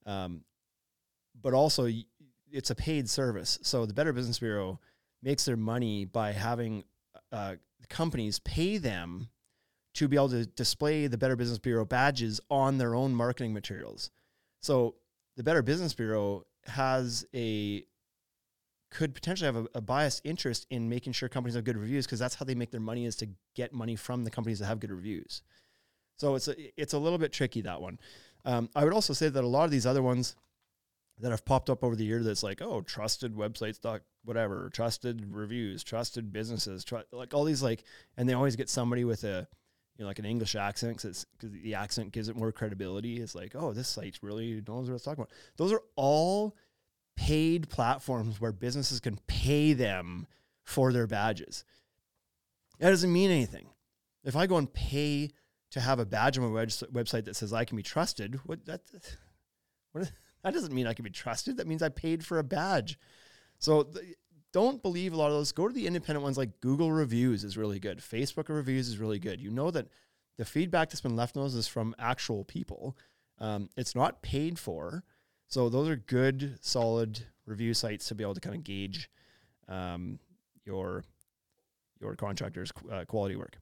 Um, 0.05 0.41
but 1.41 1.53
also, 1.53 1.89
it's 2.51 2.69
a 2.69 2.75
paid 2.75 3.09
service, 3.09 3.57
so 3.61 3.85
the 3.85 3.93
Better 3.93 4.13
Business 4.13 4.39
Bureau 4.39 4.79
makes 5.21 5.45
their 5.45 5.57
money 5.57 6.05
by 6.05 6.31
having 6.31 6.83
uh, 7.31 7.55
companies 7.89 8.39
pay 8.39 8.77
them 8.77 9.29
to 9.99 10.07
be 10.07 10.15
able 10.15 10.29
to 10.29 10.45
display 10.45 11.07
the 11.07 11.17
Better 11.17 11.35
Business 11.35 11.57
Bureau 11.57 11.83
badges 11.83 12.39
on 12.49 12.77
their 12.77 12.95
own 12.95 13.13
marketing 13.13 13.53
materials. 13.53 14.11
So 14.61 14.95
the 15.35 15.43
Better 15.43 15.61
Business 15.61 15.93
Bureau 15.93 16.45
has 16.67 17.25
a 17.35 17.83
could 18.91 19.13
potentially 19.13 19.45
have 19.45 19.57
a, 19.57 19.67
a 19.75 19.81
biased 19.81 20.21
interest 20.23 20.65
in 20.69 20.87
making 20.87 21.11
sure 21.11 21.27
companies 21.27 21.55
have 21.55 21.65
good 21.65 21.75
reviews 21.75 22.05
because 22.05 22.17
that's 22.17 22.35
how 22.35 22.45
they 22.45 22.55
make 22.55 22.71
their 22.71 22.79
money 22.79 23.05
is 23.05 23.17
to 23.17 23.27
get 23.55 23.73
money 23.73 23.97
from 23.97 24.23
the 24.23 24.31
companies 24.31 24.59
that 24.59 24.67
have 24.67 24.79
good 24.79 24.89
reviews. 24.89 25.43
So 26.15 26.35
it's 26.35 26.47
a, 26.47 26.55
it's 26.81 26.93
a 26.93 26.97
little 26.97 27.19
bit 27.19 27.33
tricky 27.33 27.61
that 27.61 27.81
one. 27.81 27.99
Um, 28.45 28.69
I 28.75 28.85
would 28.85 28.93
also 28.93 29.11
say 29.11 29.27
that 29.27 29.43
a 29.43 29.47
lot 29.47 29.65
of 29.65 29.71
these 29.71 29.85
other 29.85 30.01
ones, 30.01 30.37
that 31.19 31.31
have 31.31 31.45
popped 31.45 31.69
up 31.69 31.83
over 31.83 31.95
the 31.95 32.05
year 32.05 32.23
that's 32.23 32.43
like, 32.43 32.61
oh, 32.61 32.81
trusted 32.81 33.35
websites, 33.35 33.79
doc, 33.79 34.01
whatever, 34.23 34.69
trusted 34.71 35.25
reviews, 35.29 35.83
trusted 35.83 36.31
businesses, 36.31 36.83
tr- 36.83 36.99
like 37.11 37.33
all 37.33 37.43
these 37.43 37.61
like, 37.61 37.83
and 38.15 38.27
they 38.27 38.33
always 38.33 38.55
get 38.55 38.69
somebody 38.69 39.03
with 39.03 39.23
a, 39.23 39.47
you 39.99 40.05
know, 40.05 40.07
like 40.07 40.19
an 40.19 40.25
English 40.25 40.55
accent 40.55 40.95
because 40.95 41.25
the 41.43 41.75
accent 41.75 42.13
gives 42.13 42.29
it 42.29 42.37
more 42.37 42.53
credibility. 42.53 43.17
It's 43.17 43.35
like, 43.35 43.53
oh, 43.53 43.73
this 43.73 43.89
site 43.89 44.17
really 44.21 44.63
knows 44.65 44.89
what 44.89 44.95
it's 44.95 45.03
talking 45.03 45.23
about. 45.23 45.33
Those 45.57 45.73
are 45.73 45.81
all 45.97 46.55
paid 47.17 47.67
platforms 47.67 48.39
where 48.39 48.53
businesses 48.53 49.01
can 49.01 49.19
pay 49.27 49.73
them 49.73 50.25
for 50.63 50.93
their 50.93 51.05
badges. 51.05 51.65
That 52.79 52.91
doesn't 52.91 53.11
mean 53.11 53.29
anything. 53.29 53.67
If 54.23 54.37
I 54.37 54.47
go 54.47 54.55
and 54.55 54.71
pay 54.71 55.31
to 55.71 55.81
have 55.81 55.99
a 55.99 56.05
badge 56.05 56.37
on 56.37 56.49
my 56.49 56.65
website 56.65 57.25
that 57.25 57.35
says 57.35 57.51
I 57.51 57.65
can 57.65 57.75
be 57.75 57.83
trusted, 57.83 58.39
what 58.45 58.65
that 58.67 58.81
what 59.91 60.09
that 60.45 60.53
doesn't 60.53 60.73
mean 60.73 60.87
I 60.87 60.93
can 60.93 61.03
be 61.03 61.11
trusted. 61.11 61.57
That 61.57 61.67
means 61.67 61.83
I 61.83 61.89
paid 61.89 62.25
for 62.25 62.39
a 62.39 62.43
badge. 62.43 62.97
So 63.57 63.91
don't 64.51 64.81
believe 64.81 65.13
a 65.13 65.17
lot 65.17 65.27
of 65.27 65.33
those. 65.33 65.51
Go 65.51 65.67
to 65.67 65.73
the 65.73 65.87
independent 65.87 66.23
ones 66.23 66.37
like 66.37 66.59
Google 66.59 66.91
reviews 66.91 67.43
is 67.43 67.57
really 67.57 67.79
good. 67.79 67.99
Facebook 67.99 68.49
reviews 68.49 68.87
is 68.87 68.97
really 68.97 69.19
good. 69.19 69.39
You 69.41 69.51
know 69.51 69.71
that 69.71 69.87
the 70.37 70.45
feedback 70.45 70.89
that's 70.89 71.01
been 71.01 71.15
left 71.15 71.37
on 71.37 71.43
those 71.43 71.55
is 71.55 71.67
from 71.67 71.95
actual 71.99 72.43
people. 72.43 72.97
Um, 73.39 73.69
it's 73.77 73.95
not 73.95 74.21
paid 74.21 74.57
for. 74.57 75.03
So 75.47 75.69
those 75.69 75.89
are 75.89 75.95
good, 75.95 76.57
solid 76.61 77.19
review 77.45 77.73
sites 77.73 78.07
to 78.07 78.15
be 78.15 78.23
able 78.23 78.35
to 78.35 78.41
kind 78.41 78.55
of 78.55 78.63
gauge 78.63 79.09
um, 79.67 80.19
your 80.65 81.03
your 81.99 82.15
contractor's 82.15 82.71
uh, 82.91 83.03
quality 83.05 83.35
work. 83.35 83.57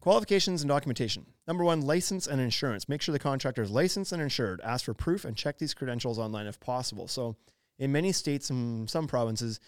Qualifications 0.00 0.60
and 0.60 0.68
documentation. 0.68 1.24
Number 1.46 1.64
one, 1.64 1.80
license 1.80 2.26
and 2.26 2.40
insurance. 2.40 2.88
Make 2.88 3.00
sure 3.00 3.12
the 3.12 3.18
contractor 3.18 3.62
is 3.62 3.70
licensed 3.70 4.12
and 4.12 4.20
insured. 4.20 4.60
Ask 4.62 4.84
for 4.84 4.92
proof 4.92 5.24
and 5.24 5.36
check 5.36 5.58
these 5.58 5.72
credentials 5.72 6.18
online 6.18 6.46
if 6.46 6.60
possible. 6.60 7.08
So, 7.08 7.36
in 7.78 7.92
many 7.92 8.12
states 8.12 8.50
and 8.50 8.88
some 8.88 9.06
provinces, 9.06 9.60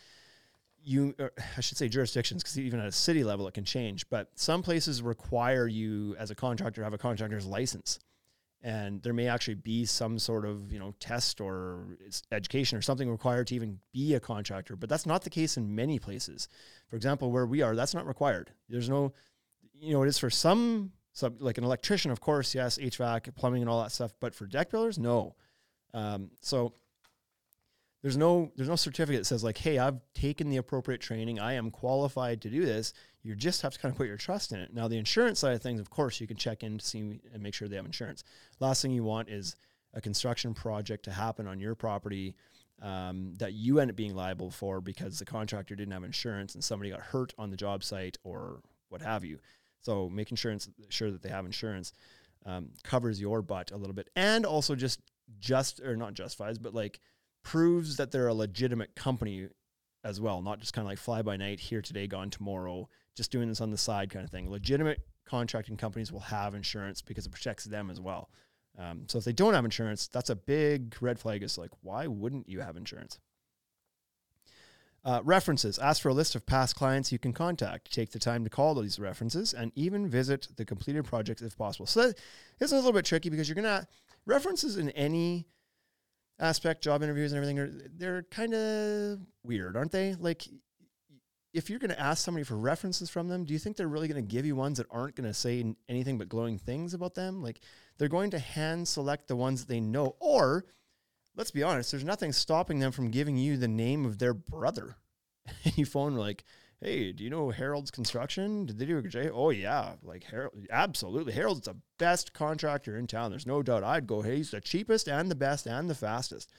you, 0.82 1.14
I 1.56 1.60
should 1.60 1.78
say 1.78 1.88
jurisdictions, 1.88 2.42
because 2.42 2.58
even 2.58 2.80
at 2.80 2.86
a 2.86 2.92
city 2.92 3.25
level 3.25 3.48
it 3.48 3.54
can 3.54 3.64
change, 3.64 4.08
but 4.08 4.30
some 4.34 4.62
places 4.62 5.02
require 5.02 5.66
you 5.66 6.14
as 6.18 6.30
a 6.30 6.34
contractor 6.34 6.80
to 6.80 6.84
have 6.84 6.94
a 6.94 6.98
contractor's 6.98 7.46
license. 7.46 7.98
And 8.62 9.02
there 9.02 9.12
may 9.12 9.28
actually 9.28 9.54
be 9.54 9.84
some 9.84 10.18
sort 10.18 10.44
of 10.44 10.72
you 10.72 10.78
know 10.78 10.94
test 10.98 11.40
or 11.40 11.98
education 12.32 12.78
or 12.78 12.82
something 12.82 13.08
required 13.08 13.48
to 13.48 13.54
even 13.54 13.78
be 13.92 14.14
a 14.14 14.20
contractor, 14.20 14.76
but 14.76 14.88
that's 14.88 15.06
not 15.06 15.22
the 15.22 15.30
case 15.30 15.56
in 15.56 15.75
many 15.75 15.98
places. 15.98 16.48
For 16.88 16.96
example, 16.96 17.30
where 17.30 17.46
we 17.46 17.62
are, 17.62 17.76
that's 17.76 17.94
not 17.94 18.06
required. 18.06 18.50
There's 18.68 18.88
no 18.88 19.12
you 19.80 19.92
know, 19.92 20.02
it 20.02 20.08
is 20.08 20.18
for 20.18 20.30
some, 20.30 20.92
like 21.38 21.58
an 21.58 21.64
electrician, 21.64 22.10
of 22.10 22.20
course, 22.20 22.54
yes, 22.54 22.78
HVAC, 22.78 23.34
plumbing, 23.34 23.62
and 23.62 23.70
all 23.70 23.82
that 23.82 23.92
stuff. 23.92 24.12
But 24.20 24.34
for 24.34 24.46
deck 24.46 24.70
builders, 24.70 24.98
no. 24.98 25.34
Um, 25.94 26.30
so 26.40 26.75
there's 28.06 28.16
no 28.16 28.52
there's 28.54 28.68
no 28.68 28.76
certificate 28.76 29.22
that 29.22 29.25
says 29.25 29.42
like, 29.42 29.58
hey, 29.58 29.80
I've 29.80 29.98
taken 30.14 30.48
the 30.48 30.58
appropriate 30.58 31.00
training, 31.00 31.40
I 31.40 31.54
am 31.54 31.72
qualified 31.72 32.40
to 32.42 32.48
do 32.48 32.64
this. 32.64 32.92
You 33.25 33.34
just 33.34 33.62
have 33.62 33.72
to 33.72 33.80
kind 33.80 33.90
of 33.90 33.98
put 33.98 34.06
your 34.06 34.16
trust 34.16 34.52
in 34.52 34.60
it. 34.60 34.72
Now, 34.72 34.86
the 34.86 34.96
insurance 34.96 35.40
side 35.40 35.54
of 35.54 35.60
things, 35.60 35.80
of 35.80 35.90
course, 35.90 36.20
you 36.20 36.28
can 36.28 36.36
check 36.36 36.62
in 36.62 36.78
to 36.78 36.86
see 36.86 37.18
and 37.34 37.42
make 37.42 37.52
sure 37.52 37.66
they 37.66 37.75
have 37.75 37.84
insurance. 37.84 38.22
Last 38.60 38.80
thing 38.80 38.92
you 38.92 39.02
want 39.02 39.28
is 39.28 39.56
a 39.92 40.00
construction 40.00 40.54
project 40.54 41.04
to 41.06 41.10
happen 41.10 41.48
on 41.48 41.58
your 41.58 41.75
property 41.75 42.36
um, 42.80 43.34
that 43.40 43.54
you 43.54 43.80
end 43.80 43.90
up 43.90 43.96
being 43.96 44.14
liable 44.14 44.52
for 44.52 44.80
because 44.80 45.18
the 45.18 45.25
contractor 45.25 45.75
didn't 45.75 45.92
have 45.92 46.04
insurance 46.04 46.54
and 46.54 46.62
somebody 46.62 46.90
got 46.90 47.00
hurt 47.00 47.34
on 47.38 47.50
the 47.50 47.56
job 47.56 47.82
site 47.82 48.18
or 48.22 48.60
what 48.88 49.02
have 49.02 49.25
you. 49.25 49.40
So 49.80 50.08
making 50.08 50.36
sure, 50.36 50.56
sure 50.90 51.10
that 51.10 51.22
they 51.22 51.30
have 51.30 51.44
insurance 51.44 51.92
um, 52.44 52.68
covers 52.84 53.20
your 53.20 53.42
butt 53.42 53.72
a 53.72 53.76
little 53.76 53.94
bit, 53.94 54.10
and 54.14 54.46
also 54.46 54.76
just 54.76 55.00
just 55.40 55.80
or 55.80 55.96
not 55.96 56.14
justifies, 56.14 56.56
but 56.56 56.72
like 56.72 57.00
proves 57.46 57.96
that 57.96 58.10
they're 58.10 58.26
a 58.26 58.34
legitimate 58.34 58.96
company 58.96 59.48
as 60.02 60.20
well, 60.20 60.42
not 60.42 60.58
just 60.58 60.72
kind 60.72 60.84
of 60.84 60.90
like 60.90 60.98
fly 60.98 61.22
by 61.22 61.36
night, 61.36 61.60
here 61.60 61.80
today, 61.80 62.08
gone 62.08 62.28
tomorrow, 62.28 62.88
just 63.14 63.30
doing 63.30 63.48
this 63.48 63.60
on 63.60 63.70
the 63.70 63.78
side 63.78 64.10
kind 64.10 64.24
of 64.24 64.32
thing. 64.32 64.50
Legitimate 64.50 64.98
contracting 65.24 65.76
companies 65.76 66.10
will 66.10 66.18
have 66.18 66.56
insurance 66.56 67.02
because 67.02 67.24
it 67.24 67.30
protects 67.30 67.62
them 67.62 67.88
as 67.88 68.00
well. 68.00 68.30
Um, 68.76 69.04
so 69.06 69.18
if 69.18 69.24
they 69.24 69.32
don't 69.32 69.54
have 69.54 69.64
insurance, 69.64 70.08
that's 70.08 70.28
a 70.28 70.34
big 70.34 70.96
red 71.00 71.20
flag. 71.20 71.44
Is 71.44 71.56
like, 71.56 71.70
why 71.82 72.08
wouldn't 72.08 72.48
you 72.48 72.62
have 72.62 72.76
insurance? 72.76 73.20
Uh, 75.04 75.20
references. 75.22 75.78
Ask 75.78 76.02
for 76.02 76.08
a 76.08 76.14
list 76.14 76.34
of 76.34 76.46
past 76.46 76.74
clients 76.74 77.12
you 77.12 77.18
can 77.20 77.32
contact. 77.32 77.94
Take 77.94 78.10
the 78.10 78.18
time 78.18 78.42
to 78.42 78.50
call 78.50 78.74
these 78.74 78.98
references 78.98 79.54
and 79.54 79.70
even 79.76 80.08
visit 80.08 80.48
the 80.56 80.64
completed 80.64 81.04
projects 81.04 81.42
if 81.42 81.56
possible. 81.56 81.86
So 81.86 82.08
that, 82.08 82.18
this 82.58 82.70
is 82.70 82.72
a 82.72 82.76
little 82.76 82.92
bit 82.92 83.04
tricky 83.04 83.30
because 83.30 83.48
you're 83.48 83.54
going 83.54 83.82
to 83.82 83.86
references 84.26 84.76
in 84.76 84.90
any 84.90 85.46
aspect, 86.38 86.83
job 86.83 87.02
interviews 87.02 87.33
and 87.33 87.37
everything, 87.37 87.59
are, 87.59 87.71
they're 87.97 88.23
kind 88.25 88.55
of 88.55 89.21
weird, 89.43 89.76
aren't 89.76 89.93
they? 89.93 90.14
Like, 90.14 90.47
if 91.52 91.71
you're 91.71 91.78
going 91.78 91.90
to 91.90 92.00
ask 92.00 92.23
somebody 92.23 92.45
for 92.45 92.57
references 92.57 93.09
from 93.09 93.28
them, 93.28 93.45
do 93.45 93.52
you 93.52 93.59
think 93.59 93.76
they're 93.76 93.88
really 93.88 94.09
going 94.09 94.23
to 94.23 94.35
give 94.35 94.45
you 94.45 94.55
ones 94.55 94.76
that 94.76 94.87
aren't 94.90 95.16
going 95.16 95.28
to 95.28 95.35
say 95.35 95.75
anything 95.88 96.19
but 96.19 96.28
glowing 96.28 96.59
things 96.59 96.93
about 96.93 97.14
them? 97.14 97.43
Like, 97.43 97.61
they're 97.97 98.09
going 98.09 98.31
to 98.33 98.38
hand 98.38 98.87
select 98.87 99.28
the 99.28 99.37
ones 99.37 99.61
that 99.61 99.69
they 99.69 99.81
know, 99.81 100.16
or 100.21 100.66
let's 101.35 101.50
be 101.50 101.62
honest, 101.62 101.90
there's 101.90 102.05
nothing 102.05 102.33
stopping 102.33 102.78
them 102.78 102.93
from 102.93 103.11
giving 103.11 103.37
you 103.37 103.57
the 103.57 103.69
name 103.69 104.05
of 104.05 104.19
their 104.19 104.35
brother. 104.35 104.97
And 105.64 105.76
you 105.78 105.87
phone 105.87 106.14
like, 106.14 106.45
hey, 106.80 107.12
do 107.12 107.25
you 107.25 107.30
know 107.30 107.50
Harold's 107.50 107.90
Construction? 107.90 108.66
Did 108.66 108.78
they 108.78 108.87
do 108.87 108.99
a 108.99 109.02
J? 109.02 109.30
Oh 109.30 109.50
yeah, 109.50 109.95
like 110.02 110.25
Harold, 110.25 110.54
absolutely. 110.71 111.33
Harold's 111.33 111.66
the 111.66 111.76
best 111.99 112.33
contractor 112.33 112.97
in 112.97 113.06
town. 113.06 113.30
There's 113.30 113.47
no 113.47 113.62
doubt. 113.62 113.85
I'd 113.85 114.06
go, 114.06 114.23
hey, 114.23 114.37
he's 114.37 114.50
the 114.50 114.61
cheapest 114.61 115.09
and 115.09 115.30
the 115.30 115.35
best 115.35 115.66
and 115.66 115.88
the 115.88 115.95
fastest. 115.95 116.50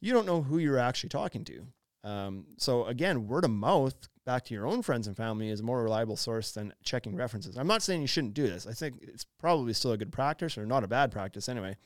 You 0.00 0.12
don't 0.12 0.26
know 0.26 0.42
who 0.42 0.58
you're 0.58 0.78
actually 0.78 1.08
talking 1.10 1.44
to. 1.44 1.66
Um, 2.04 2.46
so 2.58 2.84
again, 2.86 3.26
word 3.26 3.44
of 3.44 3.50
mouth 3.50 3.94
back 4.24 4.44
to 4.44 4.54
your 4.54 4.66
own 4.66 4.82
friends 4.82 5.06
and 5.06 5.16
family 5.16 5.48
is 5.48 5.60
a 5.60 5.64
more 5.64 5.82
reliable 5.82 6.16
source 6.16 6.52
than 6.52 6.72
checking 6.82 7.16
references. 7.16 7.56
I'm 7.56 7.66
not 7.66 7.82
saying 7.82 8.00
you 8.00 8.06
shouldn't 8.06 8.34
do 8.34 8.46
this. 8.46 8.66
I 8.66 8.72
think 8.72 8.98
it's 9.00 9.24
probably 9.38 9.72
still 9.72 9.92
a 9.92 9.96
good 9.96 10.12
practice 10.12 10.58
or 10.58 10.66
not 10.66 10.84
a 10.84 10.88
bad 10.88 11.10
practice 11.12 11.48
anyway. 11.48 11.76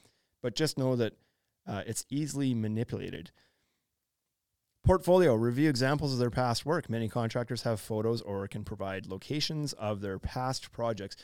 But 0.42 0.56
just 0.56 0.78
know 0.78 0.96
that 0.96 1.12
uh, 1.66 1.82
it's 1.86 2.06
easily 2.08 2.54
manipulated. 2.54 3.30
Portfolio 4.84 5.34
review 5.34 5.68
examples 5.68 6.12
of 6.12 6.18
their 6.18 6.30
past 6.30 6.64
work. 6.64 6.88
Many 6.88 7.08
contractors 7.08 7.62
have 7.62 7.80
photos 7.80 8.22
or 8.22 8.46
can 8.48 8.64
provide 8.64 9.06
locations 9.06 9.72
of 9.74 10.00
their 10.00 10.18
past 10.18 10.72
projects. 10.72 11.16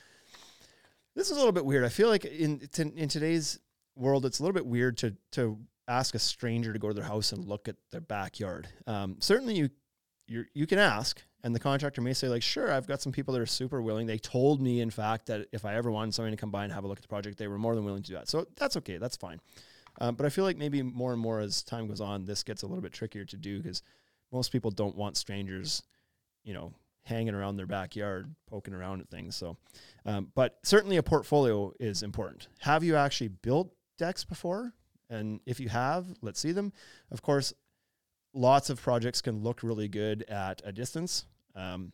This 1.14 1.30
is 1.30 1.36
a 1.36 1.40
little 1.40 1.52
bit 1.52 1.64
weird. 1.64 1.84
I 1.84 1.88
feel 1.88 2.08
like 2.08 2.24
in 2.24 2.68
in 2.78 3.08
today's 3.08 3.58
world, 3.96 4.26
it's 4.26 4.38
a 4.38 4.42
little 4.42 4.54
bit 4.54 4.66
weird 4.66 4.98
to 4.98 5.16
to 5.32 5.58
ask 5.88 6.14
a 6.14 6.18
stranger 6.18 6.72
to 6.72 6.78
go 6.78 6.88
to 6.88 6.94
their 6.94 7.04
house 7.04 7.32
and 7.32 7.44
look 7.44 7.68
at 7.68 7.76
their 7.90 8.00
backyard. 8.00 8.68
Um, 8.86 9.16
certainly, 9.20 9.54
you 9.54 9.70
you 10.28 10.44
you 10.52 10.66
can 10.66 10.78
ask, 10.78 11.22
and 11.42 11.54
the 11.54 11.60
contractor 11.60 12.02
may 12.02 12.12
say 12.12 12.28
like, 12.28 12.42
"Sure, 12.42 12.70
I've 12.70 12.86
got 12.86 13.00
some 13.00 13.12
people 13.12 13.32
that 13.34 13.40
are 13.40 13.46
super 13.46 13.80
willing." 13.80 14.06
They 14.06 14.18
told 14.18 14.60
me, 14.60 14.80
in 14.80 14.90
fact, 14.90 15.26
that 15.26 15.46
if 15.52 15.64
I 15.64 15.74
ever 15.76 15.90
wanted 15.90 16.14
somebody 16.14 16.36
to 16.36 16.40
come 16.40 16.50
by 16.50 16.64
and 16.64 16.72
have 16.72 16.84
a 16.84 16.88
look 16.88 16.98
at 16.98 17.02
the 17.02 17.08
project, 17.08 17.38
they 17.38 17.48
were 17.48 17.58
more 17.58 17.74
than 17.74 17.84
willing 17.84 18.02
to 18.02 18.08
do 18.08 18.14
that. 18.14 18.28
So 18.28 18.46
that's 18.56 18.76
okay. 18.76 18.98
That's 18.98 19.16
fine. 19.16 19.40
Um, 20.00 20.14
but 20.14 20.26
I 20.26 20.28
feel 20.28 20.44
like 20.44 20.58
maybe 20.58 20.82
more 20.82 21.12
and 21.12 21.20
more 21.20 21.40
as 21.40 21.62
time 21.62 21.88
goes 21.88 22.00
on, 22.00 22.24
this 22.24 22.42
gets 22.42 22.62
a 22.62 22.66
little 22.66 22.82
bit 22.82 22.92
trickier 22.92 23.24
to 23.24 23.36
do 23.36 23.62
because 23.62 23.82
most 24.32 24.52
people 24.52 24.70
don't 24.70 24.96
want 24.96 25.16
strangers, 25.16 25.82
you 26.44 26.54
know, 26.54 26.72
hanging 27.04 27.34
around 27.34 27.56
their 27.56 27.66
backyard, 27.66 28.34
poking 28.48 28.74
around 28.74 29.00
at 29.00 29.08
things. 29.08 29.36
So, 29.36 29.56
um, 30.04 30.32
but 30.34 30.58
certainly 30.64 30.96
a 30.96 31.02
portfolio 31.02 31.72
is 31.78 32.02
important. 32.02 32.48
Have 32.60 32.82
you 32.82 32.96
actually 32.96 33.28
built 33.28 33.72
decks 33.96 34.24
before? 34.24 34.72
And 35.08 35.40
if 35.46 35.60
you 35.60 35.68
have, 35.68 36.06
let's 36.20 36.40
see 36.40 36.52
them. 36.52 36.72
Of 37.12 37.22
course, 37.22 37.54
lots 38.34 38.70
of 38.70 38.82
projects 38.82 39.20
can 39.20 39.42
look 39.42 39.62
really 39.62 39.88
good 39.88 40.24
at 40.28 40.60
a 40.64 40.72
distance. 40.72 41.26
Um, 41.54 41.92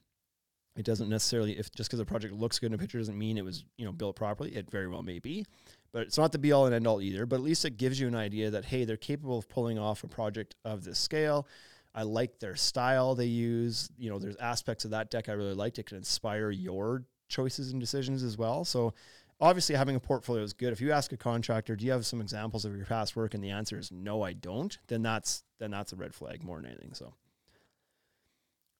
it 0.76 0.84
doesn't 0.84 1.08
necessarily, 1.08 1.58
if 1.58 1.70
just 1.72 1.90
because 1.90 2.00
a 2.00 2.04
project 2.04 2.34
looks 2.34 2.58
good 2.58 2.66
in 2.66 2.74
a 2.74 2.78
picture 2.78 2.98
doesn't 2.98 3.18
mean 3.18 3.36
it 3.36 3.44
was, 3.44 3.64
you 3.76 3.84
know, 3.84 3.92
built 3.92 4.16
properly. 4.16 4.54
It 4.54 4.70
very 4.70 4.88
well 4.88 5.02
may 5.02 5.18
be 5.18 5.44
but 5.92 6.02
it's 6.02 6.18
not 6.18 6.32
the 6.32 6.38
be 6.38 6.52
all 6.52 6.66
and 6.66 6.74
end 6.74 6.86
all 6.86 7.00
either. 7.00 7.26
But 7.26 7.36
at 7.36 7.42
least 7.42 7.64
it 7.64 7.76
gives 7.76 8.00
you 8.00 8.08
an 8.08 8.14
idea 8.14 8.50
that 8.50 8.64
hey, 8.64 8.84
they're 8.84 8.96
capable 8.96 9.38
of 9.38 9.48
pulling 9.48 9.78
off 9.78 10.02
a 10.02 10.08
project 10.08 10.56
of 10.64 10.84
this 10.84 10.98
scale. 10.98 11.46
I 11.94 12.04
like 12.04 12.38
their 12.38 12.56
style 12.56 13.14
they 13.14 13.26
use. 13.26 13.90
You 13.98 14.10
know, 14.10 14.18
there's 14.18 14.36
aspects 14.36 14.84
of 14.84 14.92
that 14.92 15.10
deck 15.10 15.28
I 15.28 15.32
really 15.32 15.54
liked. 15.54 15.78
It 15.78 15.86
can 15.86 15.98
inspire 15.98 16.50
your 16.50 17.04
choices 17.28 17.70
and 17.70 17.80
decisions 17.80 18.22
as 18.22 18.38
well. 18.38 18.64
So 18.64 18.94
obviously 19.40 19.74
having 19.74 19.96
a 19.96 20.00
portfolio 20.00 20.42
is 20.42 20.54
good. 20.54 20.72
If 20.72 20.80
you 20.80 20.92
ask 20.92 21.12
a 21.12 21.16
contractor, 21.18 21.76
do 21.76 21.84
you 21.84 21.92
have 21.92 22.06
some 22.06 22.20
examples 22.20 22.64
of 22.64 22.74
your 22.74 22.86
past 22.86 23.14
work 23.14 23.34
and 23.34 23.44
the 23.44 23.50
answer 23.50 23.78
is 23.78 23.92
no, 23.92 24.22
I 24.22 24.32
don't, 24.32 24.76
then 24.88 25.02
that's 25.02 25.44
then 25.58 25.70
that's 25.70 25.92
a 25.92 25.96
red 25.96 26.14
flag 26.14 26.42
more 26.42 26.56
than 26.56 26.70
anything. 26.70 26.94
So 26.94 27.12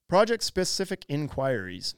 project 0.09 0.43
specific 0.43 1.05
inquiries. 1.09 1.95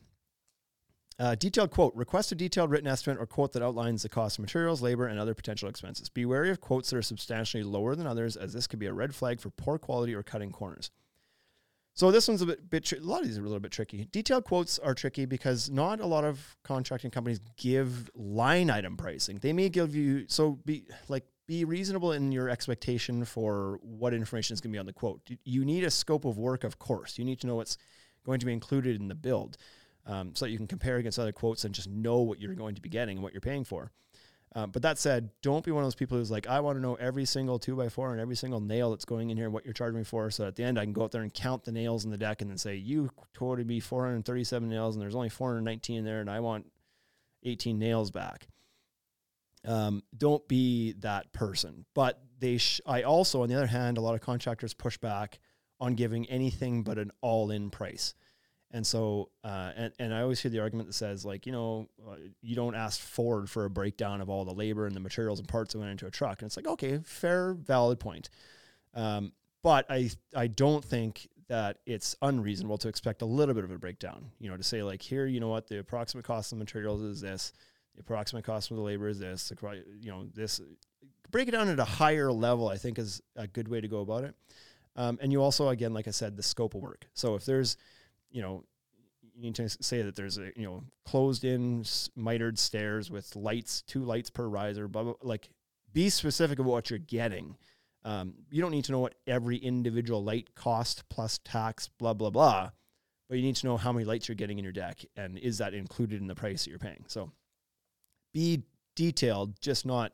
Uh, 1.16 1.36
detailed 1.36 1.70
quote 1.70 1.94
request 1.94 2.32
a 2.32 2.34
detailed 2.34 2.70
written 2.70 2.88
estimate 2.88 3.20
or 3.20 3.26
quote 3.26 3.52
that 3.52 3.62
outlines 3.62 4.02
the 4.02 4.08
cost 4.08 4.38
of 4.38 4.42
materials, 4.42 4.82
labor, 4.82 5.06
and 5.06 5.18
other 5.18 5.34
potential 5.34 5.68
expenses. 5.68 6.08
Be 6.08 6.24
wary 6.24 6.50
of 6.50 6.60
quotes 6.60 6.90
that 6.90 6.96
are 6.96 7.02
substantially 7.02 7.62
lower 7.62 7.94
than 7.94 8.06
others, 8.06 8.36
as 8.36 8.52
this 8.52 8.66
could 8.66 8.80
be 8.80 8.86
a 8.86 8.92
red 8.92 9.14
flag 9.14 9.40
for 9.40 9.50
poor 9.50 9.78
quality 9.78 10.12
or 10.14 10.24
cutting 10.24 10.50
corners. 10.50 10.90
So 11.96 12.10
this 12.10 12.26
one's 12.26 12.42
a 12.42 12.46
bit, 12.46 12.68
bit 12.68 12.84
tri- 12.84 12.98
a 12.98 13.02
lot 13.02 13.20
of 13.20 13.28
these 13.28 13.38
are 13.38 13.42
a 13.42 13.44
little 13.44 13.60
bit 13.60 13.70
tricky. 13.70 14.08
Detailed 14.10 14.44
quotes 14.44 14.80
are 14.80 14.94
tricky 14.94 15.26
because 15.26 15.70
not 15.70 16.00
a 16.00 16.06
lot 16.06 16.24
of 16.24 16.56
contracting 16.64 17.12
companies 17.12 17.40
give 17.56 18.10
line 18.16 18.68
item 18.68 18.96
pricing. 18.96 19.38
They 19.38 19.52
may 19.52 19.68
give 19.68 19.94
you 19.94 20.24
so 20.26 20.58
be 20.64 20.86
like 21.06 21.24
be 21.46 21.64
reasonable 21.64 22.12
in 22.12 22.32
your 22.32 22.48
expectation 22.48 23.24
for 23.24 23.78
what 23.82 24.14
information 24.14 24.54
is 24.54 24.60
going 24.60 24.72
to 24.72 24.76
be 24.76 24.80
on 24.80 24.86
the 24.86 24.92
quote. 24.92 25.20
You 25.44 25.64
need 25.64 25.84
a 25.84 25.90
scope 25.90 26.24
of 26.24 26.38
work, 26.38 26.64
of 26.64 26.78
course. 26.78 27.18
You 27.18 27.24
need 27.24 27.40
to 27.40 27.46
know 27.46 27.56
what's 27.56 27.76
going 28.24 28.40
to 28.40 28.46
be 28.46 28.52
included 28.52 29.00
in 29.00 29.08
the 29.08 29.14
build 29.14 29.56
um, 30.06 30.34
so 30.34 30.46
that 30.46 30.50
you 30.50 30.56
can 30.56 30.66
compare 30.66 30.96
against 30.96 31.18
other 31.18 31.32
quotes 31.32 31.64
and 31.64 31.74
just 31.74 31.88
know 31.88 32.20
what 32.20 32.40
you're 32.40 32.54
going 32.54 32.74
to 32.74 32.82
be 32.82 32.88
getting 32.88 33.18
and 33.18 33.22
what 33.22 33.32
you're 33.32 33.40
paying 33.40 33.64
for. 33.64 33.92
Um, 34.56 34.70
but 34.70 34.82
that 34.82 34.98
said, 34.98 35.30
don't 35.42 35.64
be 35.64 35.72
one 35.72 35.82
of 35.82 35.86
those 35.86 35.96
people 35.96 36.16
who's 36.16 36.30
like, 36.30 36.46
I 36.46 36.60
want 36.60 36.76
to 36.78 36.82
know 36.82 36.94
every 36.94 37.24
single 37.24 37.58
two 37.58 37.74
by 37.74 37.88
four 37.88 38.12
and 38.12 38.20
every 38.20 38.36
single 38.36 38.60
nail 38.60 38.90
that's 38.90 39.04
going 39.04 39.30
in 39.30 39.36
here 39.36 39.46
and 39.46 39.52
what 39.52 39.64
you're 39.64 39.74
charging 39.74 39.98
me 39.98 40.04
for. 40.04 40.30
So 40.30 40.46
at 40.46 40.54
the 40.54 40.62
end, 40.62 40.78
I 40.78 40.84
can 40.84 40.92
go 40.92 41.02
out 41.02 41.10
there 41.10 41.22
and 41.22 41.34
count 41.34 41.64
the 41.64 41.72
nails 41.72 42.04
in 42.04 42.12
the 42.12 42.16
deck 42.16 42.40
and 42.40 42.48
then 42.48 42.58
say, 42.58 42.76
you 42.76 43.10
quoted 43.36 43.66
me 43.66 43.80
437 43.80 44.68
nails 44.68 44.94
and 44.94 45.02
there's 45.02 45.16
only 45.16 45.28
419 45.28 45.98
in 45.98 46.04
there 46.04 46.20
and 46.20 46.30
I 46.30 46.38
want 46.38 46.66
18 47.42 47.78
nails 47.78 48.12
back. 48.12 48.46
Um, 49.64 50.02
don't 50.16 50.46
be 50.48 50.92
that 51.00 51.32
person. 51.32 51.84
But 51.94 52.20
they, 52.38 52.58
sh- 52.58 52.80
I 52.86 53.02
also, 53.02 53.42
on 53.42 53.48
the 53.48 53.54
other 53.54 53.66
hand, 53.66 53.98
a 53.98 54.00
lot 54.00 54.14
of 54.14 54.20
contractors 54.20 54.74
push 54.74 54.98
back 54.98 55.38
on 55.80 55.94
giving 55.94 56.26
anything 56.26 56.82
but 56.82 56.98
an 56.98 57.10
all 57.20 57.50
in 57.50 57.70
price. 57.70 58.14
And 58.70 58.84
so, 58.86 59.30
uh, 59.44 59.70
and, 59.76 59.92
and 60.00 60.12
I 60.12 60.22
always 60.22 60.40
hear 60.40 60.50
the 60.50 60.58
argument 60.58 60.88
that 60.88 60.94
says, 60.94 61.24
like, 61.24 61.46
you 61.46 61.52
know, 61.52 61.88
uh, 62.06 62.16
you 62.42 62.56
don't 62.56 62.74
ask 62.74 63.00
Ford 63.00 63.48
for 63.48 63.64
a 63.64 63.70
breakdown 63.70 64.20
of 64.20 64.28
all 64.28 64.44
the 64.44 64.52
labor 64.52 64.86
and 64.86 64.96
the 64.96 65.00
materials 65.00 65.38
and 65.38 65.46
parts 65.46 65.72
that 65.72 65.78
went 65.78 65.92
into 65.92 66.06
a 66.06 66.10
truck. 66.10 66.42
And 66.42 66.48
it's 66.48 66.56
like, 66.56 66.66
okay, 66.66 66.98
fair, 67.04 67.54
valid 67.54 68.00
point. 68.00 68.30
Um, 68.92 69.32
but 69.62 69.86
I, 69.88 70.10
I 70.34 70.48
don't 70.48 70.84
think 70.84 71.28
that 71.46 71.78
it's 71.86 72.16
unreasonable 72.20 72.78
to 72.78 72.88
expect 72.88 73.22
a 73.22 73.26
little 73.26 73.54
bit 73.54 73.64
of 73.64 73.70
a 73.70 73.78
breakdown, 73.78 74.30
you 74.40 74.50
know, 74.50 74.56
to 74.56 74.62
say, 74.62 74.82
like, 74.82 75.02
here, 75.02 75.26
you 75.26 75.38
know 75.38 75.48
what, 75.48 75.68
the 75.68 75.78
approximate 75.78 76.24
cost 76.24 76.50
of 76.52 76.58
materials 76.58 77.00
is 77.00 77.20
this, 77.20 77.52
the 77.94 78.00
approximate 78.00 78.44
cost 78.44 78.70
of 78.70 78.76
the 78.76 78.82
labor 78.82 79.08
is 79.08 79.18
this, 79.18 79.52
you 80.00 80.10
know, 80.10 80.26
this, 80.34 80.60
break 81.30 81.48
it 81.48 81.52
down 81.52 81.68
at 81.68 81.78
a 81.78 81.84
higher 81.84 82.30
level, 82.32 82.68
I 82.68 82.76
think 82.76 82.98
is 82.98 83.22
a 83.36 83.46
good 83.46 83.68
way 83.68 83.80
to 83.80 83.88
go 83.88 84.00
about 84.00 84.24
it. 84.24 84.34
Um, 84.96 85.18
and 85.20 85.32
you 85.32 85.42
also, 85.42 85.68
again, 85.68 85.92
like 85.92 86.06
I 86.06 86.12
said, 86.12 86.36
the 86.36 86.42
scope 86.42 86.74
of 86.74 86.82
work. 86.82 87.06
So 87.14 87.34
if 87.34 87.44
there's, 87.44 87.76
you 88.30 88.42
know, 88.42 88.64
you 89.34 89.42
need 89.42 89.54
to 89.56 89.68
say 89.68 90.02
that 90.02 90.14
there's 90.14 90.38
a 90.38 90.52
you 90.56 90.64
know 90.64 90.84
closed 91.04 91.44
in 91.44 91.84
mitered 92.16 92.58
stairs 92.58 93.10
with 93.10 93.34
lights, 93.34 93.82
two 93.82 94.04
lights 94.04 94.30
per 94.30 94.46
riser. 94.46 94.88
Blah, 94.88 95.02
blah 95.02 95.14
like 95.22 95.50
be 95.92 96.08
specific 96.08 96.58
of 96.58 96.66
what 96.66 96.90
you're 96.90 96.98
getting. 96.98 97.56
Um, 98.04 98.34
you 98.50 98.60
don't 98.60 98.70
need 98.70 98.84
to 98.84 98.92
know 98.92 99.00
what 99.00 99.14
every 99.26 99.56
individual 99.56 100.22
light 100.22 100.54
cost 100.54 101.08
plus 101.08 101.38
tax, 101.44 101.88
blah 101.98 102.14
blah 102.14 102.30
blah. 102.30 102.70
But 103.28 103.38
you 103.38 103.42
need 103.42 103.56
to 103.56 103.66
know 103.66 103.76
how 103.76 103.92
many 103.92 104.04
lights 104.04 104.28
you're 104.28 104.36
getting 104.36 104.58
in 104.58 104.64
your 104.64 104.72
deck, 104.72 105.04
and 105.16 105.38
is 105.38 105.58
that 105.58 105.74
included 105.74 106.20
in 106.20 106.26
the 106.26 106.34
price 106.34 106.64
that 106.64 106.70
you're 106.70 106.78
paying? 106.78 107.04
So 107.08 107.32
be 108.34 108.64
detailed, 108.94 109.58
just 109.62 109.86
not 109.86 110.12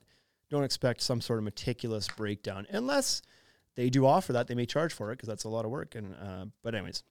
don't 0.49 0.65
expect 0.65 1.01
some 1.01 1.21
sort 1.21 1.39
of 1.39 1.45
meticulous 1.45 2.09
breakdown 2.09 2.67
unless 2.71 3.23
they 3.77 3.89
do 3.89 4.05
offer 4.05 4.33
that 4.33 4.49
they 4.49 4.55
may 4.55 4.67
charge 4.67 4.93
for 4.93 5.13
it 5.13 5.17
because 5.17 5.29
that's 5.29 5.45
a 5.45 5.49
lot 5.49 5.65
of 5.65 5.71
work 5.71 5.95
and 5.95 6.15
uh, 6.21 6.45
but 6.63 6.75
anyways 6.75 7.03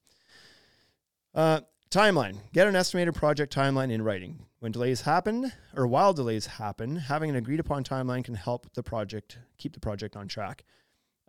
uh, 1.35 1.61
timeline. 1.89 2.37
Get 2.53 2.67
an 2.67 2.75
estimated 2.75 3.15
project 3.15 3.53
timeline 3.53 3.91
in 3.91 4.01
writing. 4.01 4.39
When 4.59 4.71
delays 4.71 5.01
happen, 5.01 5.51
or 5.75 5.87
while 5.87 6.13
delays 6.13 6.45
happen, 6.45 6.95
having 6.97 7.29
an 7.29 7.35
agreed 7.35 7.59
upon 7.59 7.83
timeline 7.83 8.23
can 8.23 8.35
help 8.35 8.71
the 8.73 8.83
project 8.83 9.37
keep 9.57 9.73
the 9.73 9.79
project 9.79 10.15
on 10.15 10.27
track. 10.27 10.63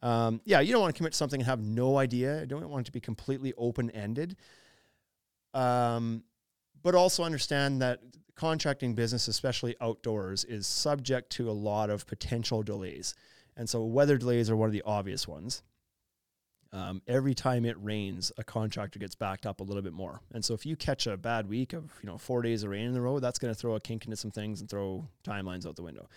Um, 0.03 0.41
yeah, 0.45 0.61
you 0.61 0.73
don't 0.73 0.81
want 0.81 0.95
to 0.95 0.99
commit 0.99 1.13
to 1.13 1.19
something 1.19 1.41
and 1.41 1.47
have 1.47 1.61
no 1.61 1.99
idea. 1.99 2.41
You 2.41 2.47
don't 2.47 2.69
want 2.69 2.87
it 2.87 2.87
to 2.87 2.93
be 2.93 3.01
completely 3.01 3.53
open 3.57 3.91
ended. 3.91 4.37
Um, 5.55 6.25
but 6.83 6.95
also 6.95 7.23
understand 7.23 7.83
that 7.83 8.01
contracting 8.41 8.95
business, 8.95 9.29
especially 9.29 9.77
outdoors, 9.81 10.45
is 10.45 10.67
subject 10.67 11.31
to 11.31 11.51
a 11.51 11.53
lot 11.53 11.91
of 11.91 12.07
potential 12.07 12.63
delays. 12.63 13.15
And 13.57 13.69
so 13.69 13.85
weather 13.85 14.17
delays 14.17 14.49
are 14.49 14.57
one 14.57 14.69
of 14.69 14.73
the 14.73 14.83
obvious 14.87 15.29
ones 15.29 15.63
um, 16.73 17.03
every 17.07 17.35
time 17.35 17.65
it 17.65 17.77
rains, 17.83 18.31
a 18.39 18.45
contractor 18.45 18.99
gets 18.99 19.15
backed 19.15 19.45
up 19.45 19.61
a 19.61 19.65
little 19.65 19.83
bit 19.83 19.93
more. 19.93 20.21
And 20.33 20.45
so 20.45 20.55
if 20.55 20.65
you 20.65 20.77
catch 20.77 21.07
a 21.07 21.17
bad 21.17 21.49
week 21.49 21.73
of 21.73 21.91
you 22.03 22.09
know 22.09 22.17
four 22.17 22.43
days 22.43 22.63
of 22.63 22.71
rain 22.71 22.87
in 22.87 22.93
the 22.93 23.01
road, 23.01 23.21
that's 23.21 23.39
going 23.39 23.53
to 23.53 23.59
throw 23.59 23.75
a 23.75 23.81
kink 23.81 24.05
into 24.05 24.17
some 24.17 24.31
things 24.31 24.61
and 24.61 24.71
throw 24.71 25.07
timelines 25.25 25.67
out 25.67 25.77
the 25.77 25.83
window. 25.83 26.09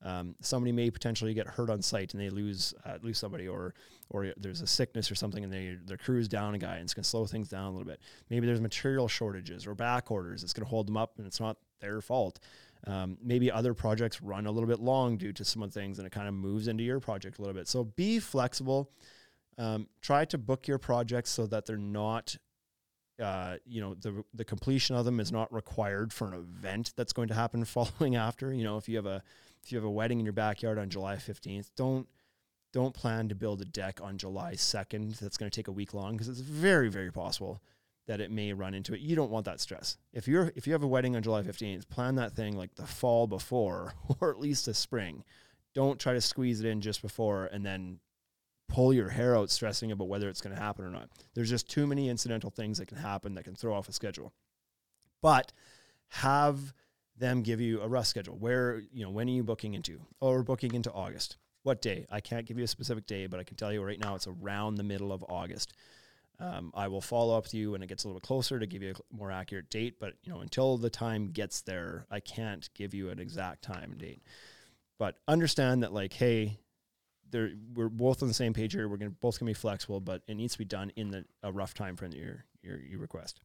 Um, 0.00 0.36
somebody 0.40 0.70
may 0.70 0.90
potentially 0.90 1.34
get 1.34 1.46
hurt 1.48 1.70
on 1.70 1.82
site 1.82 2.14
and 2.14 2.22
they 2.22 2.30
lose 2.30 2.72
uh, 2.86 2.98
lose 3.02 3.18
somebody, 3.18 3.48
or 3.48 3.74
or 4.08 4.32
there's 4.38 4.62
a 4.62 4.66
sickness 4.66 5.10
or 5.10 5.14
something 5.14 5.44
and 5.44 5.52
they 5.52 5.76
their 5.84 5.98
crew's 5.98 6.28
down 6.28 6.54
a 6.54 6.58
guy 6.58 6.76
and 6.76 6.84
it's 6.84 6.94
going 6.94 7.02
to 7.02 7.08
slow 7.08 7.26
things 7.26 7.48
down 7.48 7.66
a 7.66 7.70
little 7.70 7.86
bit. 7.86 8.00
Maybe 8.30 8.46
there's 8.46 8.60
material 8.60 9.08
shortages 9.08 9.66
or 9.66 9.74
back 9.74 10.10
orders. 10.10 10.42
It's 10.42 10.52
going 10.52 10.64
to 10.64 10.70
hold 10.70 10.86
them 10.86 10.96
up 10.96 11.18
and 11.18 11.26
it's 11.26 11.40
not 11.40 11.58
their 11.80 12.00
fault. 12.00 12.38
Um, 12.86 13.18
maybe 13.22 13.50
other 13.50 13.74
projects 13.74 14.22
run 14.22 14.46
a 14.46 14.50
little 14.50 14.68
bit 14.68 14.78
long 14.78 15.16
due 15.16 15.32
to 15.32 15.44
some 15.44 15.62
of 15.62 15.72
the 15.72 15.80
things 15.80 15.98
and 15.98 16.06
it 16.06 16.10
kind 16.10 16.28
of 16.28 16.34
moves 16.34 16.68
into 16.68 16.84
your 16.84 17.00
project 17.00 17.38
a 17.38 17.42
little 17.42 17.54
bit. 17.54 17.68
So 17.68 17.84
be 17.84 18.18
flexible. 18.18 18.90
Um, 19.58 19.88
try 20.00 20.24
to 20.26 20.38
book 20.38 20.68
your 20.68 20.78
projects 20.78 21.30
so 21.30 21.46
that 21.48 21.66
they're 21.66 21.76
not, 21.76 22.36
uh, 23.20 23.56
you 23.66 23.80
know, 23.80 23.94
the 23.94 24.22
the 24.32 24.44
completion 24.44 24.94
of 24.94 25.04
them 25.04 25.18
is 25.18 25.32
not 25.32 25.52
required 25.52 26.12
for 26.12 26.28
an 26.28 26.34
event 26.34 26.92
that's 26.96 27.12
going 27.12 27.28
to 27.28 27.34
happen 27.34 27.64
following 27.64 28.14
after. 28.14 28.54
You 28.54 28.62
know, 28.62 28.76
if 28.76 28.88
you 28.88 28.96
have 28.96 29.06
a 29.06 29.22
if 29.64 29.72
you 29.72 29.78
have 29.78 29.84
a 29.84 29.90
wedding 29.90 30.20
in 30.20 30.24
your 30.24 30.32
backyard 30.32 30.78
on 30.78 30.88
July 30.88 31.16
fifteenth, 31.16 31.70
don't 31.74 32.06
don't 32.72 32.94
plan 32.94 33.28
to 33.30 33.34
build 33.34 33.60
a 33.60 33.64
deck 33.64 33.98
on 34.00 34.16
July 34.16 34.54
second. 34.54 35.14
That's 35.14 35.36
going 35.36 35.50
to 35.50 35.56
take 35.56 35.66
a 35.66 35.72
week 35.72 35.92
long 35.92 36.12
because 36.12 36.28
it's 36.28 36.40
very 36.40 36.88
very 36.88 37.10
possible 37.10 37.60
that 38.08 38.20
it 38.20 38.30
may 38.30 38.52
run 38.54 38.74
into 38.74 38.94
it. 38.94 39.00
You 39.00 39.14
don't 39.14 39.30
want 39.30 39.44
that 39.44 39.60
stress. 39.60 39.98
If 40.12 40.26
you're 40.26 40.50
if 40.56 40.66
you 40.66 40.72
have 40.72 40.82
a 40.82 40.88
wedding 40.88 41.14
on 41.14 41.22
July 41.22 41.42
15th, 41.42 41.88
plan 41.88 42.16
that 42.16 42.34
thing 42.34 42.56
like 42.56 42.74
the 42.74 42.86
fall 42.86 43.26
before 43.26 43.92
or 44.20 44.30
at 44.30 44.40
least 44.40 44.66
the 44.66 44.74
spring. 44.74 45.22
Don't 45.74 46.00
try 46.00 46.14
to 46.14 46.20
squeeze 46.20 46.60
it 46.60 46.66
in 46.66 46.80
just 46.80 47.02
before 47.02 47.44
and 47.46 47.64
then 47.64 48.00
pull 48.68 48.92
your 48.92 49.10
hair 49.10 49.36
out 49.36 49.50
stressing 49.50 49.92
about 49.92 50.08
whether 50.08 50.28
it's 50.28 50.40
going 50.40 50.54
to 50.54 50.60
happen 50.60 50.84
or 50.84 50.90
not. 50.90 51.10
There's 51.34 51.50
just 51.50 51.70
too 51.70 51.86
many 51.86 52.08
incidental 52.08 52.50
things 52.50 52.78
that 52.78 52.86
can 52.86 52.98
happen 52.98 53.34
that 53.34 53.44
can 53.44 53.54
throw 53.54 53.74
off 53.74 53.88
a 53.88 53.92
schedule. 53.92 54.32
But 55.22 55.52
have 56.08 56.72
them 57.16 57.42
give 57.42 57.60
you 57.60 57.80
a 57.82 57.88
rough 57.88 58.06
schedule. 58.06 58.36
Where, 58.36 58.82
you 58.92 59.04
know, 59.04 59.10
when 59.10 59.28
are 59.28 59.32
you 59.32 59.44
booking 59.44 59.74
into? 59.74 60.00
Oh, 60.20 60.30
we're 60.30 60.42
booking 60.42 60.74
into 60.74 60.92
August. 60.92 61.36
What 61.62 61.82
day? 61.82 62.06
I 62.10 62.20
can't 62.20 62.46
give 62.46 62.58
you 62.58 62.64
a 62.64 62.68
specific 62.68 63.06
day, 63.06 63.26
but 63.26 63.40
I 63.40 63.44
can 63.44 63.56
tell 63.56 63.72
you 63.72 63.82
right 63.82 64.00
now 64.00 64.14
it's 64.14 64.26
around 64.26 64.76
the 64.76 64.84
middle 64.84 65.12
of 65.12 65.24
August. 65.28 65.74
Um, 66.40 66.70
I 66.74 66.86
will 66.86 67.00
follow 67.00 67.36
up 67.36 67.44
with 67.44 67.54
you 67.54 67.72
when 67.72 67.82
it 67.82 67.88
gets 67.88 68.04
a 68.04 68.08
little 68.08 68.20
bit 68.20 68.26
closer 68.26 68.60
to 68.60 68.66
give 68.66 68.82
you 68.82 68.92
a 68.92 69.16
more 69.16 69.32
accurate 69.32 69.70
date. 69.70 69.98
But 69.98 70.14
you 70.22 70.32
know, 70.32 70.40
until 70.40 70.76
the 70.76 70.90
time 70.90 71.30
gets 71.30 71.62
there, 71.62 72.06
I 72.10 72.20
can't 72.20 72.68
give 72.74 72.94
you 72.94 73.10
an 73.10 73.18
exact 73.18 73.62
time 73.62 73.90
and 73.90 73.98
date. 73.98 74.22
But 74.98 75.16
understand 75.26 75.82
that, 75.82 75.92
like, 75.92 76.12
hey, 76.12 76.58
there 77.30 77.50
we're 77.74 77.88
both 77.88 78.22
on 78.22 78.28
the 78.28 78.34
same 78.34 78.52
page 78.52 78.72
here. 78.72 78.88
We're 78.88 78.96
gonna 78.96 79.10
both 79.10 79.38
gonna 79.38 79.50
be 79.50 79.54
flexible, 79.54 80.00
but 80.00 80.22
it 80.28 80.34
needs 80.34 80.52
to 80.52 80.58
be 80.58 80.64
done 80.64 80.92
in 80.96 81.10
the 81.10 81.24
a 81.42 81.52
rough 81.52 81.74
time 81.74 81.96
frame 81.96 82.12
that 82.12 82.18
you 82.18 82.36
you 82.62 82.98
request. 82.98 83.40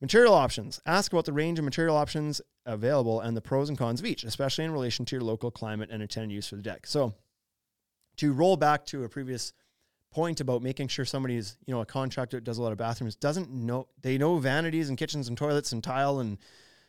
Material 0.00 0.34
options. 0.34 0.80
Ask 0.84 1.12
about 1.12 1.24
the 1.24 1.32
range 1.32 1.58
of 1.58 1.64
material 1.64 1.96
options 1.96 2.42
available 2.66 3.20
and 3.20 3.36
the 3.36 3.40
pros 3.40 3.68
and 3.68 3.78
cons 3.78 3.98
of 3.98 4.06
each, 4.06 4.24
especially 4.24 4.64
in 4.64 4.70
relation 4.70 5.06
to 5.06 5.16
your 5.16 5.22
local 5.22 5.50
climate 5.50 5.88
and 5.90 6.02
intended 6.02 6.34
use 6.34 6.48
for 6.48 6.56
the 6.56 6.62
deck. 6.62 6.86
So, 6.86 7.14
to 8.16 8.32
roll 8.32 8.56
back 8.56 8.84
to 8.86 9.04
a 9.04 9.08
previous 9.08 9.54
point 10.10 10.40
about 10.40 10.62
making 10.62 10.88
sure 10.88 11.04
somebody's, 11.04 11.56
you 11.66 11.74
know, 11.74 11.80
a 11.80 11.86
contractor 11.86 12.38
that 12.38 12.44
does 12.44 12.58
a 12.58 12.62
lot 12.62 12.72
of 12.72 12.78
bathrooms 12.78 13.16
doesn't 13.16 13.50
know 13.50 13.88
they 14.00 14.18
know 14.18 14.38
vanities 14.38 14.88
and 14.88 14.98
kitchens 14.98 15.28
and 15.28 15.36
toilets 15.36 15.72
and 15.72 15.84
tile 15.84 16.20
and 16.20 16.38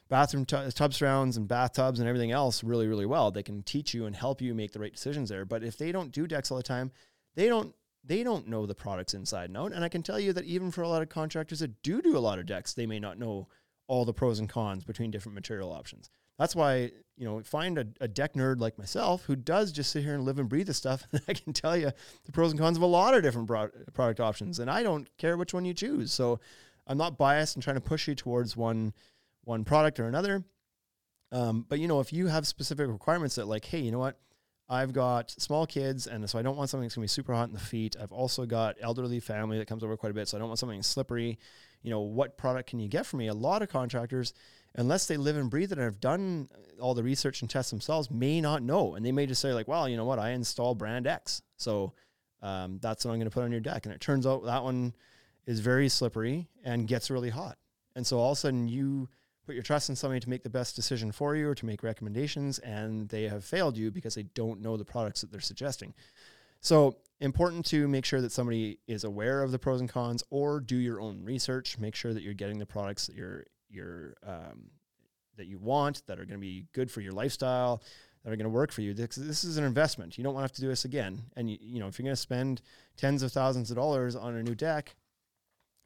bathroom 0.09 0.45
t- 0.45 0.69
tub 0.71 0.93
surrounds 0.93 1.37
and 1.37 1.47
bathtubs 1.47 1.99
and 1.99 2.07
everything 2.07 2.31
else 2.31 2.63
really, 2.63 2.87
really 2.87 3.05
well. 3.05 3.31
They 3.31 3.43
can 3.43 3.63
teach 3.63 3.93
you 3.93 4.05
and 4.05 4.15
help 4.15 4.41
you 4.41 4.53
make 4.53 4.71
the 4.71 4.79
right 4.79 4.93
decisions 4.93 5.29
there. 5.29 5.45
But 5.45 5.63
if 5.63 5.77
they 5.77 5.91
don't 5.91 6.11
do 6.11 6.27
decks 6.27 6.51
all 6.51 6.57
the 6.57 6.63
time, 6.63 6.91
they 7.35 7.47
don't 7.47 7.73
they 8.03 8.23
don't 8.23 8.47
know 8.47 8.65
the 8.65 8.75
products 8.75 9.13
inside 9.13 9.49
and 9.49 9.57
out. 9.57 9.73
And 9.73 9.83
I 9.83 9.89
can 9.89 10.01
tell 10.01 10.19
you 10.19 10.31
that 10.33 10.45
even 10.45 10.71
for 10.71 10.81
a 10.81 10.87
lot 10.87 11.01
of 11.01 11.09
contractors 11.09 11.59
that 11.59 11.81
do 11.83 12.01
do 12.01 12.17
a 12.17 12.19
lot 12.19 12.39
of 12.39 12.45
decks, 12.45 12.73
they 12.73 12.85
may 12.85 12.99
not 12.99 13.19
know 13.19 13.47
all 13.87 14.05
the 14.05 14.13
pros 14.13 14.39
and 14.39 14.47
cons 14.49 14.85
between 14.85 15.11
different 15.11 15.35
material 15.35 15.71
options. 15.71 16.09
That's 16.37 16.55
why, 16.55 16.91
you 17.17 17.25
know, 17.25 17.41
find 17.41 17.77
a, 17.77 17.87
a 17.99 18.07
deck 18.07 18.33
nerd 18.33 18.59
like 18.59 18.77
myself 18.77 19.23
who 19.25 19.35
does 19.35 19.71
just 19.71 19.91
sit 19.91 20.03
here 20.03 20.13
and 20.13 20.23
live 20.23 20.39
and 20.39 20.47
breathe 20.47 20.67
this 20.67 20.77
stuff. 20.77 21.03
I 21.27 21.33
can 21.33 21.53
tell 21.53 21.75
you 21.75 21.91
the 22.25 22.31
pros 22.31 22.51
and 22.51 22.59
cons 22.59 22.77
of 22.77 22.83
a 22.83 22.87
lot 22.87 23.15
of 23.15 23.23
different 23.23 23.47
pro- 23.47 23.69
product 23.93 24.19
options. 24.19 24.59
And 24.59 24.69
I 24.69 24.83
don't 24.83 25.09
care 25.17 25.37
which 25.37 25.53
one 25.53 25.65
you 25.65 25.73
choose. 25.73 26.13
So 26.13 26.39
I'm 26.85 26.97
not 26.97 27.17
biased 27.17 27.55
and 27.55 27.63
trying 27.63 27.75
to 27.75 27.81
push 27.81 28.07
you 28.07 28.15
towards 28.15 28.55
one 28.55 28.93
one 29.43 29.63
product 29.63 29.99
or 29.99 30.07
another. 30.07 30.43
Um, 31.31 31.65
but 31.67 31.79
you 31.79 31.87
know, 31.87 31.99
if 31.99 32.13
you 32.13 32.27
have 32.27 32.45
specific 32.47 32.87
requirements 32.87 33.35
that 33.35 33.47
like, 33.47 33.65
hey, 33.65 33.79
you 33.79 33.91
know 33.91 33.99
what? 33.99 34.19
I've 34.69 34.91
got 34.91 35.31
small 35.31 35.65
kids, 35.65 36.07
and 36.07 36.29
so 36.29 36.37
I 36.37 36.41
don't 36.41 36.57
want 36.57 36.69
something 36.69 36.85
that's 36.85 36.95
gonna 36.95 37.05
be 37.05 37.09
super 37.09 37.33
hot 37.33 37.47
in 37.47 37.53
the 37.53 37.59
feet. 37.59 37.95
I've 38.01 38.11
also 38.11 38.45
got 38.45 38.75
elderly 38.81 39.21
family 39.21 39.57
that 39.57 39.67
comes 39.67 39.81
over 39.81 39.95
quite 39.95 40.11
a 40.11 40.13
bit, 40.13 40.27
so 40.27 40.37
I 40.37 40.39
don't 40.39 40.49
want 40.49 40.59
something 40.59 40.83
slippery. 40.83 41.39
You 41.83 41.91
know, 41.91 42.01
what 42.01 42.37
product 42.37 42.69
can 42.69 42.79
you 42.79 42.89
get 42.89 43.05
for 43.05 43.15
me? 43.15 43.27
A 43.27 43.33
lot 43.33 43.61
of 43.61 43.69
contractors, 43.69 44.33
unless 44.77 45.07
they 45.07 45.17
live 45.17 45.35
and 45.35 45.49
breathe 45.49 45.71
it 45.71 45.77
and 45.77 45.85
have 45.85 45.99
done 45.99 46.47
all 46.79 46.93
the 46.93 47.03
research 47.03 47.41
and 47.41 47.49
tests 47.49 47.71
themselves, 47.71 48.11
may 48.11 48.39
not 48.39 48.61
know, 48.61 48.95
and 48.95 49.05
they 49.05 49.11
may 49.11 49.25
just 49.25 49.41
say 49.41 49.53
like, 49.53 49.67
well, 49.67 49.89
you 49.89 49.97
know 49.97 50.05
what? 50.05 50.19
I 50.19 50.31
install 50.31 50.75
brand 50.75 51.07
X, 51.07 51.41
so 51.57 51.93
um, 52.41 52.79
that's 52.81 53.03
what 53.03 53.11
I'm 53.11 53.19
gonna 53.19 53.31
put 53.31 53.43
on 53.43 53.51
your 53.51 53.59
deck, 53.59 53.85
and 53.85 53.93
it 53.93 54.01
turns 54.01 54.25
out 54.27 54.45
that 54.45 54.63
one 54.63 54.93
is 55.45 55.59
very 55.59 55.89
slippery 55.89 56.47
and 56.63 56.87
gets 56.87 57.09
really 57.09 57.31
hot, 57.31 57.57
and 57.95 58.05
so 58.05 58.19
all 58.19 58.31
of 58.31 58.37
a 58.37 58.39
sudden 58.39 58.67
you 58.67 59.09
put 59.47 59.55
your 59.55 59.63
trust 59.63 59.89
in 59.89 59.95
somebody 59.95 60.19
to 60.19 60.29
make 60.29 60.43
the 60.43 60.49
best 60.49 60.75
decision 60.75 61.11
for 61.11 61.35
you 61.35 61.47
or 61.47 61.55
to 61.55 61.65
make 61.65 61.81
recommendations, 61.81 62.59
and 62.59 63.09
they 63.09 63.23
have 63.23 63.43
failed 63.43 63.77
you 63.77 63.89
because 63.89 64.13
they 64.13 64.23
don't 64.23 64.61
know 64.61 64.77
the 64.77 64.85
products 64.85 65.21
that 65.21 65.31
they're 65.31 65.39
suggesting. 65.39 65.93
So, 66.59 66.97
important 67.21 67.65
to 67.67 67.87
make 67.87 68.03
sure 68.03 68.19
that 68.19 68.31
somebody 68.31 68.79
is 68.87 69.03
aware 69.03 69.41
of 69.41 69.51
the 69.51 69.59
pros 69.59 69.79
and 69.79 69.89
cons, 69.89 70.23
or 70.29 70.59
do 70.59 70.75
your 70.75 70.99
own 70.99 71.23
research. 71.23 71.77
Make 71.79 71.95
sure 71.95 72.13
that 72.13 72.23
you're 72.23 72.33
getting 72.33 72.59
the 72.59 72.65
products 72.65 73.07
that 73.07 73.15
you're 73.15 73.45
you're 73.69 74.15
um, 74.25 74.69
that 75.37 75.47
you 75.47 75.57
want 75.59 76.01
that 76.07 76.19
are 76.19 76.25
going 76.25 76.39
to 76.39 76.45
be 76.45 76.65
good 76.73 76.89
for 76.89 77.01
your 77.01 77.13
lifestyle 77.13 77.81
that 78.23 78.33
are 78.33 78.35
going 78.35 78.43
to 78.45 78.49
work 78.49 78.71
for 78.71 78.81
you. 78.81 78.93
This, 78.93 79.15
this 79.15 79.43
is 79.43 79.57
an 79.57 79.63
investment. 79.63 80.17
You 80.17 80.23
don't 80.23 80.33
want 80.33 80.43
to 80.43 80.47
have 80.47 80.55
to 80.55 80.61
do 80.61 80.67
this 80.67 80.85
again. 80.85 81.21
And 81.35 81.49
you, 81.49 81.57
you 81.61 81.79
know, 81.79 81.87
if 81.87 81.97
you're 81.97 82.03
going 82.03 82.15
to 82.15 82.21
spend 82.21 82.61
tens 82.97 83.23
of 83.23 83.31
thousands 83.31 83.71
of 83.71 83.77
dollars 83.77 84.15
on 84.15 84.35
a 84.35 84.43
new 84.43 84.55
deck, 84.55 84.95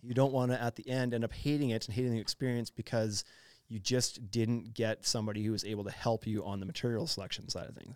you 0.02 0.14
don't 0.14 0.34
want 0.34 0.52
to 0.52 0.62
at 0.62 0.76
the 0.76 0.90
end 0.90 1.14
end 1.14 1.24
up 1.24 1.34
hating 1.34 1.70
it 1.70 1.86
and 1.86 1.94
hating 1.94 2.14
the 2.14 2.20
experience 2.20 2.70
because 2.72 3.24
you 3.68 3.80
just 3.80 4.32
didn't 4.32 4.74
get 4.74 5.06
somebody 5.06 5.44
who 5.44 5.52
was 5.52 5.64
able 5.64 5.84
to 5.84 5.92
help 5.92 6.26
you 6.26 6.44
on 6.44 6.60
the 6.60 6.66
material 6.66 7.06
selection 7.06 7.48
side 7.48 7.70
of 7.70 7.76
things. 7.76 7.96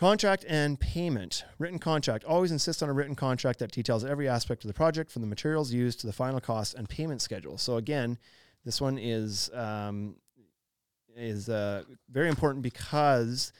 Contract 0.00 0.46
and 0.48 0.80
payment. 0.80 1.44
Written 1.58 1.78
contract. 1.78 2.24
Always 2.24 2.52
insist 2.52 2.82
on 2.82 2.88
a 2.88 2.92
written 2.94 3.14
contract 3.14 3.58
that 3.58 3.70
details 3.70 4.02
every 4.02 4.30
aspect 4.30 4.64
of 4.64 4.68
the 4.68 4.72
project 4.72 5.10
from 5.10 5.20
the 5.20 5.28
materials 5.28 5.74
used 5.74 6.00
to 6.00 6.06
the 6.06 6.12
final 6.14 6.40
cost 6.40 6.72
and 6.72 6.88
payment 6.88 7.20
schedule. 7.20 7.58
So 7.58 7.76
again, 7.76 8.16
this 8.64 8.80
one 8.80 8.96
is 8.96 9.50
um, 9.52 10.16
is 11.14 11.50
uh, 11.50 11.82
very 12.10 12.30
important 12.30 12.62
because 12.62 13.52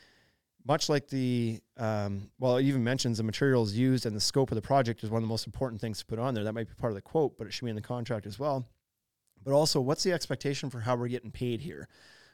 much 0.67 0.89
like 0.89 1.09
the 1.09 1.61
um, 1.77 2.31
well, 2.39 2.57
it 2.57 2.65
even 2.65 2.83
mentions 2.83 3.19
the 3.19 3.23
materials 3.23 3.75
used 3.75 4.07
and 4.07 4.17
the 4.17 4.21
scope 4.21 4.51
of 4.51 4.55
the 4.55 4.63
project 4.63 5.05
is 5.05 5.11
one 5.11 5.19
of 5.19 5.25
the 5.25 5.31
most 5.31 5.45
important 5.45 5.79
things 5.79 5.99
to 5.99 6.07
put 6.07 6.19
on 6.19 6.33
there. 6.33 6.45
That 6.45 6.55
might 6.55 6.69
be 6.69 6.75
part 6.75 6.91
of 6.91 6.95
the 6.95 7.03
quote, 7.03 7.37
but 7.37 7.49
it 7.49 7.53
should 7.53 7.67
be 7.67 7.71
in 7.71 7.77
the 7.77 7.83
contract 7.83 8.25
as 8.25 8.39
well. 8.39 8.65
But 9.45 9.53
also, 9.53 9.79
what's 9.79 10.05
the 10.05 10.15
expectation 10.15 10.71
for 10.71 10.81
how 10.81 10.97
we're 10.97 11.09
getting 11.09 11.33
paid 11.33 11.61
here, 11.61 11.87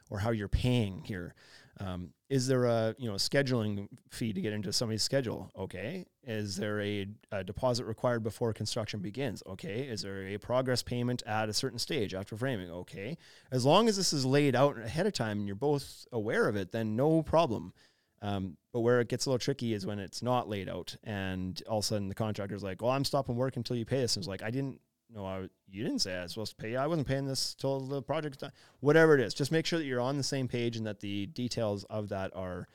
or 0.09 0.19
how 0.19 0.29
you're 0.31 0.47
paying 0.47 1.03
here? 1.03 1.35
Um, 1.79 2.09
is 2.29 2.47
there 2.47 2.65
a 2.65 2.95
you 2.97 3.07
know 3.07 3.13
a 3.13 3.19
scheduling 3.19 3.87
fee 4.09 4.33
to 4.33 4.41
get 4.41 4.53
into 4.53 4.73
somebody's 4.73 5.03
schedule? 5.03 5.51
Okay. 5.57 6.05
Is 6.23 6.57
there 6.57 6.81
a, 6.81 7.07
a, 7.31 7.43
deposit 7.43 7.85
required 7.85 8.23
before 8.23 8.51
construction 8.53 8.99
begins? 8.99 9.43
Okay. 9.47 9.81
Is 9.81 10.01
there 10.01 10.27
a 10.27 10.37
progress 10.37 10.83
payment 10.83 11.23
at 11.25 11.49
a 11.49 11.53
certain 11.53 11.79
stage 11.79 12.13
after 12.13 12.35
framing? 12.35 12.69
Okay. 12.69 13.17
As 13.51 13.65
long 13.65 13.87
as 13.87 13.95
this 13.95 14.11
is 14.11 14.25
laid 14.25 14.55
out 14.55 14.77
ahead 14.79 15.07
of 15.07 15.13
time 15.13 15.39
and 15.39 15.47
you're 15.47 15.55
both 15.55 16.05
aware 16.11 16.47
of 16.47 16.55
it, 16.55 16.71
then 16.71 16.95
no 16.95 17.21
problem. 17.21 17.73
Um, 18.21 18.57
but 18.73 18.79
where 18.79 18.99
it 18.99 19.09
gets 19.09 19.25
a 19.25 19.29
little 19.29 19.39
tricky 19.39 19.73
is 19.73 19.85
when 19.85 19.99
it's 19.99 20.23
not 20.23 20.49
laid 20.49 20.67
out 20.67 20.95
and 21.03 21.61
all 21.69 21.79
of 21.79 21.83
a 21.83 21.87
sudden 21.87 22.09
the 22.09 22.15
contractor's 22.15 22.63
like, 22.63 22.81
"Well, 22.81 22.91
I'm 22.91 23.05
stopping 23.05 23.35
work 23.35 23.55
until 23.57 23.75
you 23.75 23.85
pay 23.85 24.01
this." 24.01 24.15
And 24.15 24.21
it's 24.21 24.27
like, 24.27 24.41
"I 24.41 24.49
didn't 24.49 24.81
no, 25.13 25.25
I, 25.25 25.47
you 25.69 25.83
didn't 25.83 25.99
say 25.99 26.15
I 26.15 26.23
was 26.23 26.33
supposed 26.33 26.57
to 26.57 26.61
pay. 26.61 26.75
I 26.75 26.87
wasn't 26.87 27.07
paying 27.07 27.25
this 27.25 27.53
till 27.53 27.79
the 27.79 28.01
project's 28.01 28.37
done. 28.37 28.51
Whatever 28.79 29.15
it 29.15 29.21
is, 29.21 29.33
just 29.33 29.51
make 29.51 29.65
sure 29.65 29.79
that 29.79 29.85
you're 29.85 30.01
on 30.01 30.17
the 30.17 30.23
same 30.23 30.47
page 30.47 30.75
and 30.75 30.85
that 30.85 30.99
the 30.99 31.27
details 31.27 31.83
of 31.85 32.09
that 32.09 32.35
are 32.35 32.67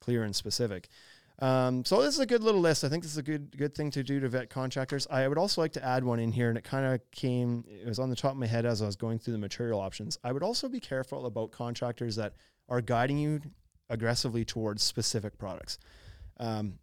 clear 0.00 0.22
and 0.22 0.34
specific. 0.34 0.88
Um, 1.40 1.84
so 1.86 2.02
this 2.02 2.14
is 2.14 2.20
a 2.20 2.26
good 2.26 2.42
little 2.42 2.60
list. 2.60 2.84
I 2.84 2.88
think 2.88 3.02
this 3.02 3.12
is 3.12 3.18
a 3.18 3.22
good 3.22 3.56
good 3.56 3.74
thing 3.74 3.90
to 3.92 4.02
do 4.02 4.20
to 4.20 4.28
vet 4.28 4.50
contractors. 4.50 5.06
I 5.10 5.26
would 5.26 5.38
also 5.38 5.62
like 5.62 5.72
to 5.72 5.84
add 5.84 6.04
one 6.04 6.20
in 6.20 6.32
here, 6.32 6.50
and 6.50 6.58
it 6.58 6.64
kind 6.64 6.84
of 6.84 7.00
came. 7.12 7.64
It 7.66 7.86
was 7.86 7.98
on 7.98 8.10
the 8.10 8.16
top 8.16 8.32
of 8.32 8.38
my 8.38 8.46
head 8.46 8.66
as 8.66 8.82
I 8.82 8.86
was 8.86 8.96
going 8.96 9.18
through 9.18 9.32
the 9.32 9.38
material 9.38 9.80
options. 9.80 10.18
I 10.22 10.32
would 10.32 10.42
also 10.42 10.68
be 10.68 10.80
careful 10.80 11.24
about 11.26 11.50
contractors 11.50 12.16
that 12.16 12.34
are 12.68 12.82
guiding 12.82 13.18
you 13.18 13.40
aggressively 13.88 14.44
towards 14.44 14.82
specific 14.82 15.38
products. 15.38 15.78
Um, 16.38 16.74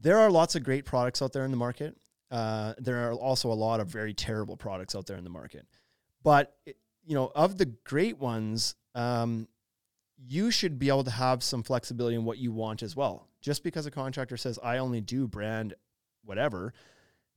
there 0.00 0.18
are 0.18 0.30
lots 0.30 0.54
of 0.54 0.62
great 0.62 0.84
products 0.84 1.20
out 1.20 1.32
there 1.32 1.44
in 1.44 1.50
the 1.50 1.56
market. 1.56 1.96
Uh, 2.32 2.72
there 2.78 3.08
are 3.08 3.12
also 3.12 3.52
a 3.52 3.54
lot 3.54 3.78
of 3.78 3.88
very 3.88 4.14
terrible 4.14 4.56
products 4.56 4.96
out 4.96 5.06
there 5.06 5.18
in 5.18 5.24
the 5.24 5.30
market. 5.30 5.66
But, 6.24 6.56
you 7.04 7.14
know, 7.14 7.30
of 7.34 7.58
the 7.58 7.66
great 7.66 8.18
ones, 8.18 8.74
um, 8.94 9.48
you 10.16 10.50
should 10.50 10.78
be 10.78 10.88
able 10.88 11.04
to 11.04 11.10
have 11.10 11.42
some 11.42 11.62
flexibility 11.62 12.16
in 12.16 12.24
what 12.24 12.38
you 12.38 12.50
want 12.50 12.82
as 12.82 12.96
well. 12.96 13.28
Just 13.42 13.62
because 13.62 13.84
a 13.84 13.90
contractor 13.90 14.38
says, 14.38 14.58
I 14.62 14.78
only 14.78 15.02
do 15.02 15.28
brand 15.28 15.74
whatever, 16.24 16.72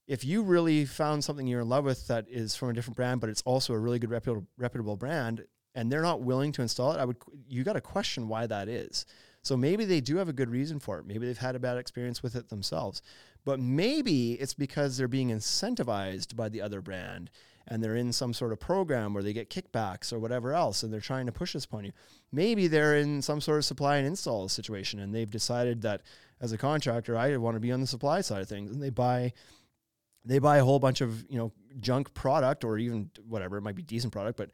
if 0.07 0.23
you 0.23 0.43
really 0.43 0.85
found 0.85 1.23
something 1.23 1.47
you're 1.47 1.61
in 1.61 1.69
love 1.69 1.83
with 1.83 2.07
that 2.07 2.27
is 2.29 2.55
from 2.55 2.69
a 2.69 2.73
different 2.73 2.95
brand, 2.95 3.19
but 3.19 3.29
it's 3.29 3.41
also 3.41 3.73
a 3.73 3.79
really 3.79 3.99
good 3.99 4.11
reputable, 4.11 4.47
reputable 4.57 4.95
brand, 4.95 5.43
and 5.73 5.91
they're 5.91 6.01
not 6.01 6.21
willing 6.21 6.51
to 6.53 6.61
install 6.61 6.93
it, 6.93 6.99
I 6.99 7.05
would 7.05 7.17
you 7.47 7.63
got 7.63 7.73
to 7.73 7.81
question 7.81 8.27
why 8.27 8.47
that 8.47 8.69
is. 8.69 9.05
So 9.41 9.57
maybe 9.57 9.85
they 9.85 10.01
do 10.01 10.17
have 10.17 10.29
a 10.29 10.33
good 10.33 10.49
reason 10.49 10.79
for 10.79 10.99
it. 10.99 11.05
Maybe 11.05 11.27
they've 11.27 11.37
had 11.37 11.55
a 11.55 11.59
bad 11.59 11.77
experience 11.77 12.23
with 12.23 12.35
it 12.35 12.49
themselves. 12.49 13.01
But 13.45 13.59
maybe 13.59 14.33
it's 14.33 14.55
because 14.55 14.97
they're 14.97 15.07
being 15.07 15.29
incentivized 15.29 16.35
by 16.35 16.49
the 16.49 16.61
other 16.61 16.81
brand 16.81 17.29
and 17.67 17.83
they're 17.83 17.95
in 17.95 18.11
some 18.11 18.33
sort 18.33 18.51
of 18.51 18.59
program 18.59 19.13
where 19.13 19.23
they 19.23 19.33
get 19.33 19.49
kickbacks 19.49 20.11
or 20.11 20.19
whatever 20.19 20.53
else 20.53 20.83
and 20.83 20.91
they're 20.91 20.99
trying 20.99 21.25
to 21.25 21.31
push 21.31 21.53
this 21.53 21.65
upon 21.65 21.85
you. 21.85 21.91
Maybe 22.31 22.67
they're 22.67 22.97
in 22.97 23.21
some 23.21 23.41
sort 23.41 23.57
of 23.57 23.65
supply 23.65 23.97
and 23.97 24.07
install 24.07 24.49
situation 24.49 24.99
and 24.99 25.13
they've 25.13 25.29
decided 25.29 25.81
that 25.83 26.01
as 26.41 26.51
a 26.51 26.57
contractor, 26.57 27.17
I 27.17 27.37
want 27.37 27.55
to 27.55 27.59
be 27.59 27.71
on 27.71 27.81
the 27.81 27.87
supply 27.87 28.21
side 28.21 28.41
of 28.41 28.49
things 28.49 28.71
and 28.71 28.81
they 28.81 28.89
buy 28.89 29.33
they 30.27 30.39
buy 30.39 30.57
a 30.57 30.63
whole 30.63 30.79
bunch 30.79 31.01
of, 31.01 31.23
you 31.29 31.37
know, 31.37 31.51
junk 31.79 32.11
product 32.15 32.63
or 32.63 32.79
even 32.79 33.11
whatever, 33.27 33.57
it 33.57 33.61
might 33.61 33.75
be 33.75 33.83
decent 33.83 34.11
product, 34.11 34.37
but 34.37 34.49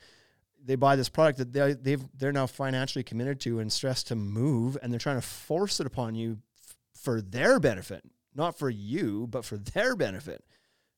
they 0.62 0.76
buy 0.76 0.98
this 0.98 1.08
product 1.08 1.38
that 1.38 1.54
they, 1.54 1.74
they've 1.74 2.04
they're 2.18 2.34
now 2.34 2.46
financially 2.46 3.04
committed 3.04 3.40
to 3.40 3.60
and 3.60 3.72
stressed 3.72 4.08
to 4.08 4.16
move 4.16 4.78
and 4.82 4.92
they're 4.92 5.00
trying 5.00 5.20
to 5.20 5.26
force 5.26 5.80
it 5.80 5.88
upon 5.88 6.14
you 6.14 6.40
f- 6.58 6.76
for 6.94 7.22
their 7.22 7.60
benefit 7.60 8.04
not 8.36 8.58
for 8.58 8.70
you, 8.70 9.28
but 9.30 9.46
for 9.46 9.58
their 9.58 9.96
benefit. 9.96 10.44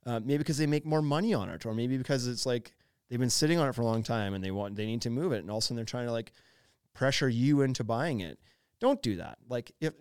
Uh, 0.05 0.19
maybe 0.19 0.39
because 0.39 0.57
they 0.57 0.67
make 0.67 0.85
more 0.85 1.01
money 1.01 1.33
on 1.33 1.49
it, 1.49 1.65
or 1.65 1.73
maybe 1.73 1.97
because 1.97 2.27
it's 2.27 2.45
like 2.45 2.73
they've 3.09 3.19
been 3.19 3.29
sitting 3.29 3.57
on 3.57 3.69
it 3.69 3.73
for 3.73 3.81
a 3.81 3.85
long 3.85 4.03
time 4.03 4.33
and 4.33 4.43
they 4.43 4.51
want 4.51 4.75
they 4.75 4.85
need 4.85 5.01
to 5.01 5.09
move 5.09 5.31
it, 5.31 5.39
and 5.39 5.49
all 5.49 5.57
of 5.57 5.63
a 5.63 5.65
sudden 5.65 5.77
they're 5.77 5.85
trying 5.85 6.05
to 6.05 6.11
like 6.11 6.33
pressure 6.93 7.29
you 7.29 7.61
into 7.61 7.83
buying 7.83 8.19
it. 8.19 8.37
Don't 8.79 9.01
do 9.01 9.15
that. 9.15 9.37
Like 9.47 9.71
if 9.79 9.93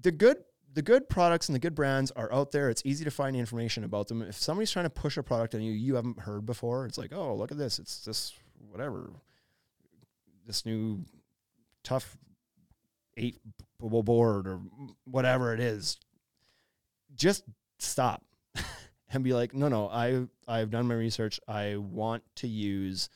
the 0.00 0.10
good 0.10 0.38
the 0.72 0.82
good 0.82 1.08
products 1.08 1.48
and 1.48 1.54
the 1.56 1.60
good 1.60 1.74
brands 1.74 2.10
are 2.12 2.32
out 2.32 2.52
there. 2.52 2.70
It's 2.70 2.82
easy 2.84 3.04
to 3.04 3.10
find 3.10 3.34
information 3.36 3.84
about 3.84 4.08
them. 4.08 4.22
If 4.22 4.36
somebody's 4.36 4.70
trying 4.70 4.84
to 4.84 4.90
push 4.90 5.16
a 5.16 5.22
product 5.22 5.54
on 5.54 5.62
you 5.62 5.72
you 5.72 5.96
haven't 5.96 6.20
heard 6.20 6.46
before, 6.46 6.86
it's 6.86 6.98
like, 6.98 7.12
oh, 7.12 7.34
look 7.34 7.50
at 7.50 7.58
this. 7.58 7.78
It's 7.78 8.04
this 8.04 8.32
whatever. 8.70 9.10
This 10.46 10.64
new 10.64 11.04
tough 11.82 12.16
eight 13.16 13.38
board 13.80 14.46
or 14.46 14.60
whatever 15.04 15.54
it 15.54 15.60
is, 15.60 15.98
just 17.14 17.44
stop 17.78 18.22
and 19.12 19.24
be 19.24 19.32
like, 19.32 19.54
no, 19.54 19.68
no, 19.68 19.88
I 19.88 20.26
I've 20.46 20.70
done 20.70 20.86
my 20.86 20.94
research. 20.94 21.40
I 21.48 21.76
want 21.76 22.22
to 22.36 22.48
use 22.48 23.08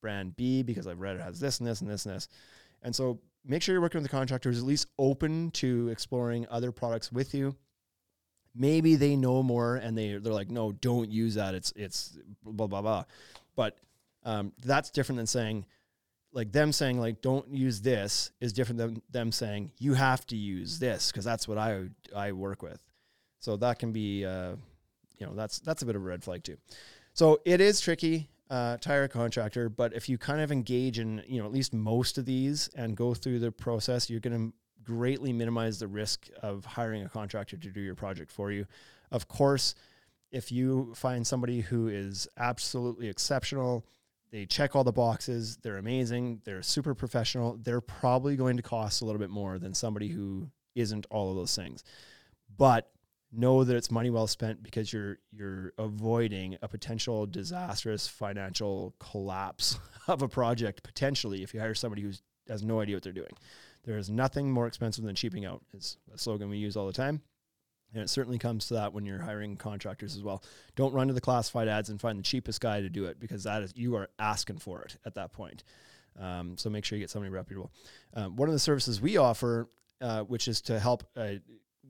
brand 0.00 0.36
B 0.36 0.62
because 0.62 0.86
I've 0.86 1.00
read 1.00 1.16
it 1.16 1.22
has 1.22 1.40
this 1.40 1.60
and 1.60 1.68
this 1.68 1.80
and 1.80 1.90
this 1.90 2.06
and 2.06 2.14
this. 2.14 2.28
And 2.82 2.94
so 2.94 3.20
make 3.44 3.62
sure 3.62 3.74
you're 3.74 3.82
working 3.82 4.00
with 4.00 4.10
the 4.10 4.16
contractors 4.16 4.58
at 4.58 4.64
least 4.64 4.86
open 4.98 5.50
to 5.52 5.88
exploring 5.88 6.46
other 6.50 6.72
products 6.72 7.12
with 7.12 7.34
you. 7.34 7.56
Maybe 8.54 8.96
they 8.96 9.16
know 9.16 9.42
more 9.42 9.76
and 9.76 9.96
they 9.96 10.16
they're 10.16 10.32
like, 10.32 10.50
no, 10.50 10.72
don't 10.72 11.10
use 11.10 11.34
that. 11.34 11.54
It's 11.54 11.72
it's 11.76 12.18
blah 12.42 12.66
blah 12.66 12.82
blah. 12.82 13.04
But 13.56 13.78
um, 14.24 14.52
that's 14.64 14.90
different 14.90 15.18
than 15.18 15.26
saying, 15.26 15.64
like 16.32 16.52
them 16.52 16.72
saying 16.72 17.00
like 17.00 17.20
don't 17.20 17.52
use 17.52 17.80
this 17.80 18.30
is 18.40 18.52
different 18.52 18.78
than 18.78 19.02
them 19.10 19.32
saying 19.32 19.72
you 19.78 19.94
have 19.94 20.26
to 20.26 20.36
use 20.36 20.78
this 20.78 21.10
because 21.10 21.24
that's 21.24 21.48
what 21.48 21.58
I 21.58 21.88
I 22.14 22.32
work 22.32 22.62
with. 22.62 22.80
So 23.40 23.56
that 23.56 23.78
can 23.78 23.92
be 23.92 24.24
uh, 24.24 24.52
you 25.18 25.26
know 25.26 25.34
that's 25.34 25.60
that's 25.60 25.82
a 25.82 25.86
bit 25.86 25.96
of 25.96 26.02
a 26.02 26.04
red 26.04 26.22
flag 26.22 26.44
too. 26.44 26.56
So 27.14 27.40
it 27.44 27.60
is 27.60 27.80
tricky 27.80 28.28
uh, 28.50 28.76
tire 28.78 29.08
contractor, 29.08 29.68
but 29.68 29.94
if 29.94 30.08
you 30.08 30.18
kind 30.18 30.40
of 30.40 30.50
engage 30.50 30.98
in 30.98 31.22
you 31.26 31.40
know 31.40 31.46
at 31.46 31.52
least 31.52 31.72
most 31.72 32.18
of 32.18 32.26
these 32.26 32.68
and 32.74 32.96
go 32.96 33.14
through 33.14 33.38
the 33.38 33.52
process, 33.52 34.10
you're 34.10 34.20
going 34.20 34.50
to 34.50 34.54
greatly 34.82 35.32
minimize 35.32 35.78
the 35.78 35.86
risk 35.86 36.28
of 36.42 36.64
hiring 36.64 37.04
a 37.04 37.08
contractor 37.08 37.56
to 37.56 37.70
do 37.70 37.80
your 37.80 37.94
project 37.94 38.30
for 38.30 38.50
you. 38.50 38.66
Of 39.10 39.28
course, 39.28 39.74
if 40.30 40.50
you 40.50 40.92
find 40.94 41.26
somebody 41.26 41.60
who 41.60 41.88
is 41.88 42.28
absolutely 42.36 43.08
exceptional 43.08 43.84
they 44.30 44.46
check 44.46 44.76
all 44.76 44.84
the 44.84 44.92
boxes. 44.92 45.56
They're 45.56 45.78
amazing. 45.78 46.40
They're 46.44 46.62
super 46.62 46.94
professional. 46.94 47.58
They're 47.62 47.80
probably 47.80 48.36
going 48.36 48.56
to 48.56 48.62
cost 48.62 49.02
a 49.02 49.04
little 49.04 49.18
bit 49.18 49.30
more 49.30 49.58
than 49.58 49.74
somebody 49.74 50.08
who 50.08 50.48
isn't 50.74 51.06
all 51.10 51.30
of 51.30 51.36
those 51.36 51.54
things. 51.54 51.82
But 52.56 52.90
know 53.32 53.64
that 53.64 53.76
it's 53.76 53.90
money 53.90 54.10
well 54.10 54.26
spent 54.26 54.62
because 54.62 54.92
you're 54.92 55.18
you're 55.32 55.72
avoiding 55.78 56.56
a 56.62 56.68
potential 56.68 57.26
disastrous 57.26 58.08
financial 58.08 58.94
collapse 58.98 59.78
of 60.08 60.22
a 60.22 60.28
project 60.28 60.82
potentially 60.82 61.42
if 61.42 61.54
you 61.54 61.60
hire 61.60 61.74
somebody 61.74 62.02
who 62.02 62.10
has 62.48 62.64
no 62.64 62.80
idea 62.80 62.96
what 62.96 63.02
they're 63.02 63.12
doing. 63.12 63.32
There 63.84 63.96
is 63.96 64.10
nothing 64.10 64.50
more 64.50 64.66
expensive 64.66 65.04
than 65.04 65.14
cheaping 65.14 65.44
out. 65.44 65.62
It's 65.72 65.96
a 66.12 66.18
slogan 66.18 66.50
we 66.50 66.58
use 66.58 66.76
all 66.76 66.86
the 66.86 66.92
time. 66.92 67.22
And 67.92 68.02
it 68.02 68.08
certainly 68.08 68.38
comes 68.38 68.68
to 68.68 68.74
that 68.74 68.92
when 68.92 69.04
you're 69.04 69.18
hiring 69.18 69.56
contractors 69.56 70.14
as 70.16 70.22
well. 70.22 70.42
Don't 70.76 70.94
run 70.94 71.08
to 71.08 71.14
the 71.14 71.20
classified 71.20 71.68
ads 71.68 71.88
and 71.88 72.00
find 72.00 72.18
the 72.18 72.22
cheapest 72.22 72.60
guy 72.60 72.80
to 72.80 72.88
do 72.88 73.06
it 73.06 73.18
because 73.18 73.44
that 73.44 73.62
is 73.62 73.72
you 73.76 73.96
are 73.96 74.08
asking 74.18 74.58
for 74.58 74.82
it 74.82 74.96
at 75.04 75.14
that 75.14 75.32
point. 75.32 75.64
Um, 76.18 76.56
so 76.56 76.70
make 76.70 76.84
sure 76.84 76.96
you 76.96 77.02
get 77.02 77.10
somebody 77.10 77.30
reputable. 77.30 77.72
Um, 78.14 78.36
one 78.36 78.48
of 78.48 78.52
the 78.52 78.60
services 78.60 79.00
we 79.00 79.16
offer, 79.16 79.68
uh, 80.00 80.22
which 80.22 80.48
is 80.48 80.60
to 80.62 80.78
help 80.78 81.04
uh, 81.16 81.34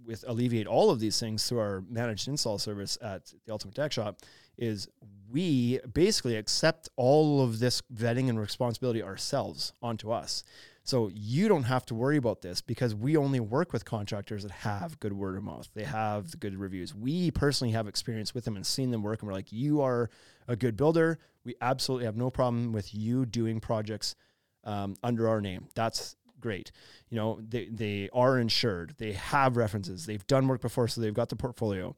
with 0.06 0.24
alleviate 0.26 0.66
all 0.66 0.90
of 0.90 1.00
these 1.00 1.20
things 1.20 1.46
through 1.46 1.58
our 1.58 1.84
managed 1.88 2.28
install 2.28 2.58
service 2.58 2.96
at 3.02 3.32
the 3.44 3.52
Ultimate 3.52 3.74
Deck 3.74 3.92
Shop 3.92 4.18
is 4.56 4.88
we 5.30 5.78
basically 5.92 6.36
accept 6.36 6.88
all 6.96 7.42
of 7.42 7.58
this 7.58 7.82
vetting 7.94 8.28
and 8.28 8.38
responsibility 8.38 9.02
ourselves 9.02 9.72
onto 9.82 10.10
us. 10.10 10.42
So 10.90 11.08
you 11.14 11.46
don't 11.46 11.62
have 11.62 11.86
to 11.86 11.94
worry 11.94 12.16
about 12.16 12.42
this 12.42 12.60
because 12.60 12.96
we 12.96 13.16
only 13.16 13.38
work 13.38 13.72
with 13.72 13.84
contractors 13.84 14.42
that 14.42 14.50
have 14.50 14.98
good 14.98 15.12
word 15.12 15.36
of 15.36 15.44
mouth. 15.44 15.68
They 15.72 15.84
have 15.84 16.40
good 16.40 16.58
reviews. 16.58 16.92
We 16.92 17.30
personally 17.30 17.70
have 17.74 17.86
experience 17.86 18.34
with 18.34 18.44
them 18.44 18.56
and 18.56 18.66
seen 18.66 18.90
them 18.90 19.04
work 19.04 19.20
and 19.20 19.28
we're 19.28 19.34
like, 19.34 19.52
you 19.52 19.82
are 19.82 20.10
a 20.48 20.56
good 20.56 20.76
builder. 20.76 21.20
We 21.44 21.54
absolutely 21.60 22.06
have 22.06 22.16
no 22.16 22.28
problem 22.28 22.72
with 22.72 22.92
you 22.92 23.24
doing 23.24 23.60
projects 23.60 24.16
um, 24.64 24.96
under 25.04 25.28
our 25.28 25.40
name. 25.40 25.68
That's 25.76 26.16
great. 26.40 26.72
You 27.08 27.18
know, 27.18 27.40
they, 27.40 27.66
they 27.66 28.08
are 28.12 28.40
insured, 28.40 28.96
they 28.98 29.12
have 29.12 29.56
references, 29.56 30.06
they've 30.06 30.26
done 30.26 30.48
work 30.48 30.60
before, 30.60 30.88
so 30.88 31.00
they've 31.00 31.14
got 31.14 31.28
the 31.28 31.36
portfolio. 31.36 31.94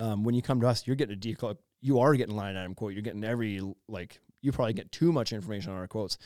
Um, 0.00 0.24
when 0.24 0.34
you 0.34 0.42
come 0.42 0.60
to 0.62 0.66
us, 0.66 0.84
you're 0.84 0.96
getting 0.96 1.14
a 1.14 1.16
decal, 1.16 1.58
you 1.80 2.00
are 2.00 2.14
getting 2.14 2.34
line 2.34 2.56
item 2.56 2.74
quote. 2.74 2.92
You're 2.92 3.02
getting 3.02 3.22
every, 3.22 3.60
like, 3.88 4.18
you 4.42 4.50
probably 4.50 4.72
get 4.72 4.90
too 4.90 5.12
much 5.12 5.32
information 5.32 5.70
on 5.70 5.78
our 5.78 5.86
quotes 5.86 6.18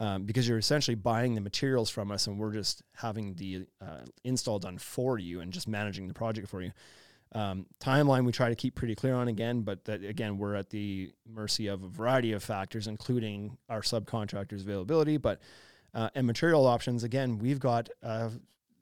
um, 0.00 0.24
because 0.24 0.48
you're 0.48 0.58
essentially 0.58 0.94
buying 0.94 1.34
the 1.34 1.40
materials 1.40 1.90
from 1.90 2.10
us 2.10 2.26
and 2.26 2.38
we're 2.38 2.52
just 2.52 2.82
having 2.96 3.34
the 3.34 3.66
uh, 3.80 4.00
install 4.24 4.58
done 4.58 4.78
for 4.78 5.18
you 5.18 5.40
and 5.40 5.52
just 5.52 5.68
managing 5.68 6.08
the 6.08 6.14
project 6.14 6.48
for 6.48 6.62
you. 6.62 6.72
Um, 7.32 7.66
timeline 7.80 8.24
we 8.24 8.32
try 8.32 8.48
to 8.48 8.56
keep 8.56 8.74
pretty 8.74 8.96
clear 8.96 9.14
on 9.14 9.28
again, 9.28 9.60
but 9.60 9.84
that 9.84 10.02
again 10.02 10.38
we're 10.38 10.56
at 10.56 10.70
the 10.70 11.12
mercy 11.28 11.68
of 11.68 11.84
a 11.84 11.88
variety 11.88 12.32
of 12.32 12.42
factors, 12.42 12.88
including 12.88 13.56
our 13.68 13.82
subcontractors' 13.82 14.62
availability, 14.62 15.16
but 15.16 15.40
uh, 15.94 16.08
and 16.14 16.26
material 16.26 16.66
options. 16.66 17.04
Again, 17.04 17.38
we've 17.38 17.60
got 17.60 17.88
a 18.02 18.30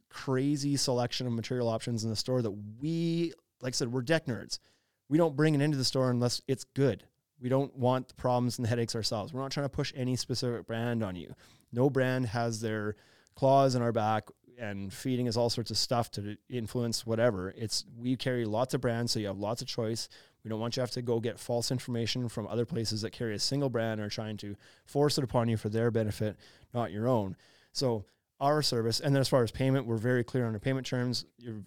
crazy 0.08 0.76
selection 0.76 1.26
of 1.26 1.32
material 1.32 1.68
options 1.68 2.04
in 2.04 2.10
the 2.10 2.16
store 2.16 2.40
that 2.40 2.54
we, 2.80 3.32
like 3.60 3.72
I 3.72 3.76
said, 3.76 3.92
we're 3.92 4.02
deck 4.02 4.26
nerds. 4.26 4.60
We 5.08 5.18
don't 5.18 5.36
bring 5.36 5.54
it 5.54 5.60
into 5.60 5.76
the 5.76 5.84
store 5.84 6.10
unless 6.10 6.40
it's 6.46 6.64
good. 6.64 7.04
We 7.40 7.48
don't 7.48 7.74
want 7.76 8.08
the 8.08 8.14
problems 8.14 8.58
and 8.58 8.64
the 8.64 8.68
headaches 8.68 8.96
ourselves. 8.96 9.32
We're 9.32 9.40
not 9.40 9.52
trying 9.52 9.66
to 9.66 9.70
push 9.70 9.92
any 9.96 10.16
specific 10.16 10.66
brand 10.66 11.02
on 11.02 11.16
you. 11.16 11.34
No 11.72 11.88
brand 11.90 12.26
has 12.26 12.60
their 12.60 12.96
claws 13.34 13.74
in 13.74 13.82
our 13.82 13.92
back 13.92 14.28
and 14.58 14.92
feeding 14.92 15.28
us 15.28 15.36
all 15.36 15.50
sorts 15.50 15.70
of 15.70 15.78
stuff 15.78 16.10
to 16.10 16.36
influence 16.48 17.06
whatever. 17.06 17.54
It's 17.56 17.84
we 17.96 18.16
carry 18.16 18.44
lots 18.44 18.74
of 18.74 18.80
brands, 18.80 19.12
so 19.12 19.20
you 19.20 19.28
have 19.28 19.38
lots 19.38 19.62
of 19.62 19.68
choice. 19.68 20.08
We 20.42 20.48
don't 20.48 20.60
want 20.60 20.76
you 20.76 20.80
to 20.80 20.82
have 20.82 20.90
to 20.92 21.02
go 21.02 21.20
get 21.20 21.38
false 21.38 21.70
information 21.70 22.28
from 22.28 22.46
other 22.48 22.64
places 22.64 23.02
that 23.02 23.10
carry 23.10 23.34
a 23.34 23.38
single 23.38 23.68
brand 23.68 24.00
or 24.00 24.08
trying 24.08 24.36
to 24.38 24.56
force 24.84 25.18
it 25.18 25.24
upon 25.24 25.48
you 25.48 25.56
for 25.56 25.68
their 25.68 25.90
benefit, 25.90 26.36
not 26.74 26.90
your 26.90 27.06
own. 27.06 27.36
So 27.72 28.04
our 28.40 28.62
service, 28.62 29.00
and 29.00 29.14
then 29.14 29.20
as 29.20 29.28
far 29.28 29.42
as 29.42 29.50
payment, 29.50 29.86
we're 29.86 29.96
very 29.96 30.24
clear 30.24 30.46
on 30.46 30.54
our 30.54 30.60
payment 30.60 30.86
terms. 30.86 31.24
You're 31.38 31.62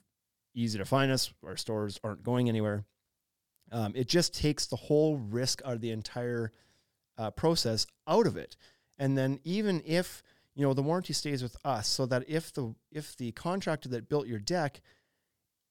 easy 0.53 0.77
to 0.77 0.85
find 0.85 1.11
us. 1.11 1.33
Our 1.45 1.57
stores 1.57 1.99
aren't 2.03 2.23
going 2.23 2.49
anywhere. 2.49 2.85
Um, 3.71 3.93
it 3.95 4.07
just 4.07 4.33
takes 4.35 4.65
the 4.65 4.75
whole 4.75 5.17
risk 5.17 5.61
out 5.65 5.73
of 5.73 5.81
the 5.81 5.91
entire 5.91 6.51
uh, 7.17 7.31
process 7.31 7.87
out 8.07 8.27
of 8.27 8.35
it. 8.37 8.55
And 8.99 9.17
then 9.17 9.39
even 9.43 9.81
if 9.85 10.21
you 10.55 10.65
know 10.65 10.73
the 10.73 10.81
warranty 10.81 11.13
stays 11.13 11.41
with 11.41 11.55
us, 11.63 11.87
so 11.87 12.05
that 12.07 12.25
if 12.27 12.53
the 12.53 12.75
if 12.91 13.15
the 13.17 13.31
contractor 13.31 13.89
that 13.89 14.09
built 14.09 14.27
your 14.27 14.39
deck, 14.39 14.81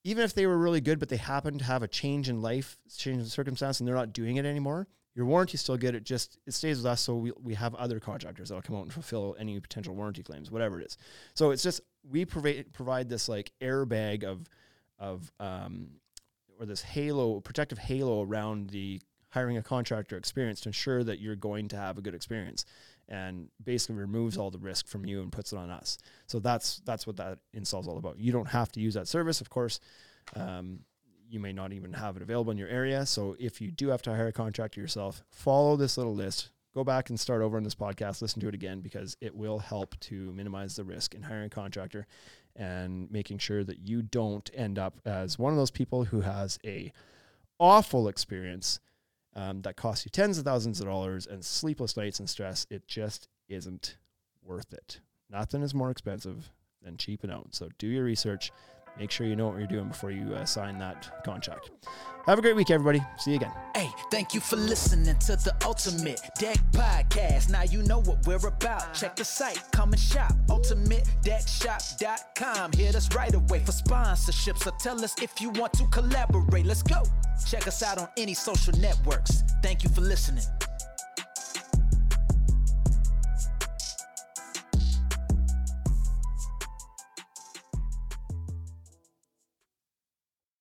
even 0.05 0.25
if 0.25 0.35
they 0.35 0.47
were 0.47 0.57
really 0.57 0.81
good, 0.81 0.99
but 0.99 1.09
they 1.09 1.17
happen 1.17 1.59
to 1.59 1.65
have 1.65 1.83
a 1.83 1.89
change 1.89 2.29
in 2.29 2.41
life, 2.41 2.79
change 2.97 3.21
in 3.21 3.27
circumstance, 3.27 3.79
and 3.79 3.87
they're 3.87 3.95
not 3.95 4.13
doing 4.13 4.37
it 4.37 4.47
anymore, 4.47 4.89
your 5.15 5.27
warranty's 5.27 5.61
still 5.61 5.77
good. 5.77 5.95
It 5.95 6.05
just 6.05 6.39
it 6.47 6.55
stays 6.55 6.79
with 6.79 6.87
us, 6.87 7.03
so 7.03 7.17
we, 7.17 7.33
we 7.43 7.55
have 7.55 7.75
other 7.75 8.01
contractors 8.01 8.49
that'll 8.49 8.63
come 8.63 8.77
out 8.77 8.85
and 8.85 8.93
fulfill 8.93 9.37
any 9.39 9.61
potential 9.61 9.95
warranty 9.95 10.23
claims, 10.23 10.51
whatever 10.51 10.81
it 10.81 10.87
is. 10.87 10.97
So 11.35 11.51
it's 11.51 11.63
just 11.63 11.83
we 12.09 12.25
provide 12.25 12.73
provide 12.73 13.09
this 13.09 13.29
like 13.29 13.53
airbag 13.61 14.25
of 14.25 14.49
of 14.99 15.31
um, 15.39 15.89
or 16.61 16.67
this 16.67 16.83
halo, 16.83 17.41
protective 17.41 17.79
halo 17.79 18.23
around 18.23 18.71
the 18.71 19.01
hiring 19.31 19.57
a 19.57 19.63
contractor 19.63 20.17
experience 20.17 20.61
to 20.61 20.69
ensure 20.69 21.03
that 21.03 21.21
you're 21.21 21.37
going 21.37 21.69
to 21.69 21.77
have 21.77 21.97
a 21.97 22.03
good 22.03 22.15
experience 22.15 22.67
and 23.09 23.49
basically 23.65 23.97
removes 23.97 24.37
all 24.37 24.51
the 24.51 24.59
risk 24.59 24.87
from 24.87 25.05
you 25.05 25.23
and 25.23 25.33
puts 25.33 25.53
it 25.53 25.57
on 25.57 25.71
us. 25.71 25.99
So 26.27 26.39
that's 26.39 26.81
that's 26.85 27.07
what 27.07 27.17
that 27.17 27.39
install 27.53 27.81
is 27.81 27.89
all 27.89 27.99
about. 27.99 28.19
You 28.19 28.31
don't 28.31 28.49
have 28.49 28.71
to 28.73 28.81
use 28.81 28.95
that 28.95 29.09
service, 29.09 29.41
of 29.41 29.51
course. 29.51 29.81
Um, 30.37 30.81
you 31.29 31.41
may 31.41 31.53
not 31.53 31.73
even 31.73 31.93
have 31.93 32.17
it 32.17 32.23
available 32.23 32.51
in 32.51 32.59
your 32.59 32.69
area. 32.69 33.07
So 33.07 33.37
if 33.39 33.61
you 33.61 33.71
do 33.71 33.89
have 33.89 34.03
to 34.03 34.11
hire 34.11 34.29
a 34.29 34.33
contractor 34.33 34.81
yourself, 34.81 35.23
follow 35.31 35.77
this 35.77 35.97
little 35.97 36.15
list. 36.15 36.51
Go 36.75 36.85
back 36.85 37.11
and 37.11 37.19
start 37.19 37.43
over 37.43 37.57
on 37.57 37.65
this 37.65 37.75
podcast, 37.75 38.23
listen 38.23 38.41
to 38.41 38.49
it 38.49 38.55
again 38.55 38.81
because 38.81 39.17
it 39.21 39.35
will 39.35 39.59
help 39.59 39.99
to 40.01 40.33
minimize 40.33 40.77
the 40.77 40.85
risk 40.85 41.15
in 41.15 41.23
hiring 41.23 41.47
a 41.47 41.51
contractor 41.51 42.07
and 42.55 43.11
making 43.11 43.39
sure 43.39 43.65
that 43.65 43.81
you 43.81 44.03
don't 44.03 44.49
end 44.55 44.79
up 44.79 45.01
as 45.05 45.39
one 45.39 45.53
of 45.53 45.59
those 45.59 45.71
people 45.71 46.05
who 46.05 46.21
has 46.21 46.59
a 46.65 46.93
awful 47.59 48.07
experience 48.07 48.79
um, 49.35 49.63
that 49.63 49.77
costs 49.77 50.05
you 50.05 50.11
tens 50.11 50.39
of 50.39 50.45
thousands 50.45 50.81
of 50.81 50.87
dollars 50.87 51.27
and 51.27 51.45
sleepless 51.45 51.97
nights 51.97 52.21
and 52.21 52.29
stress. 52.31 52.67
It 52.71 52.87
just 52.87 53.29
isn't 53.49 53.97
worth 54.43 54.73
it. 54.73 55.01
Nothing 55.29 55.63
is 55.63 55.75
more 55.75 55.91
expensive 55.91 56.51
than 56.83 56.97
cheaping 56.97 57.31
out. 57.31 57.55
So 57.55 57.69
do 57.79 57.87
your 57.87 58.05
research 58.05 58.53
make 58.99 59.11
sure 59.11 59.27
you 59.27 59.37
know 59.37 59.49
what 59.49 59.59
you're 59.59 59.67
doing 59.67 59.89
before 59.89 60.11
you 60.11 60.35
uh, 60.35 60.45
sign 60.45 60.79
that 60.79 61.23
contract. 61.25 61.71
Have 62.27 62.39
a 62.39 62.43
great 62.43 62.55
week, 62.55 62.71
everybody. 62.71 63.03
See 63.19 63.31
you 63.31 63.39
again. 63.39 63.51
Hey, 63.75 63.89
thank 64.11 64.35
you 64.35 64.41
for 64.41 64.57
listening 64.57 65.19
to 65.21 65.37
the 65.37 65.57
Ultimate 65.65 66.21
Deck 66.39 66.59
Podcast. 66.73 67.49
Now 67.51 67.63
you 67.63 67.83
know 67.83 68.03
what 68.03 68.27
we're 68.27 68.47
about. 68.47 68.93
Check 68.95 69.17
the 69.17 69.25
site, 69.25 69.59
come 69.73 69.93
and 69.93 70.01
shop. 70.01 70.35
UltimateDeckShop.com. 70.49 72.73
Hit 72.73 72.95
us 72.95 73.15
right 73.15 73.35
away 73.35 73.61
for 73.61 73.73
sponsorships 73.73 74.67
or 74.67 74.73
tell 74.79 75.03
us 75.03 75.15
if 75.23 75.41
you 75.41 75.49
want 75.51 75.73
to 75.75 75.87
collaborate. 75.87 76.67
Let's 76.67 76.83
go. 76.83 77.03
Check 77.47 77.67
us 77.67 77.83
out 77.83 77.97
on 77.99 78.09
any 78.17 78.35
social 78.35 78.75
networks. 78.79 79.43
Thank 79.63 79.83
you 79.83 79.91
for 79.91 80.03
listening. 80.03 80.45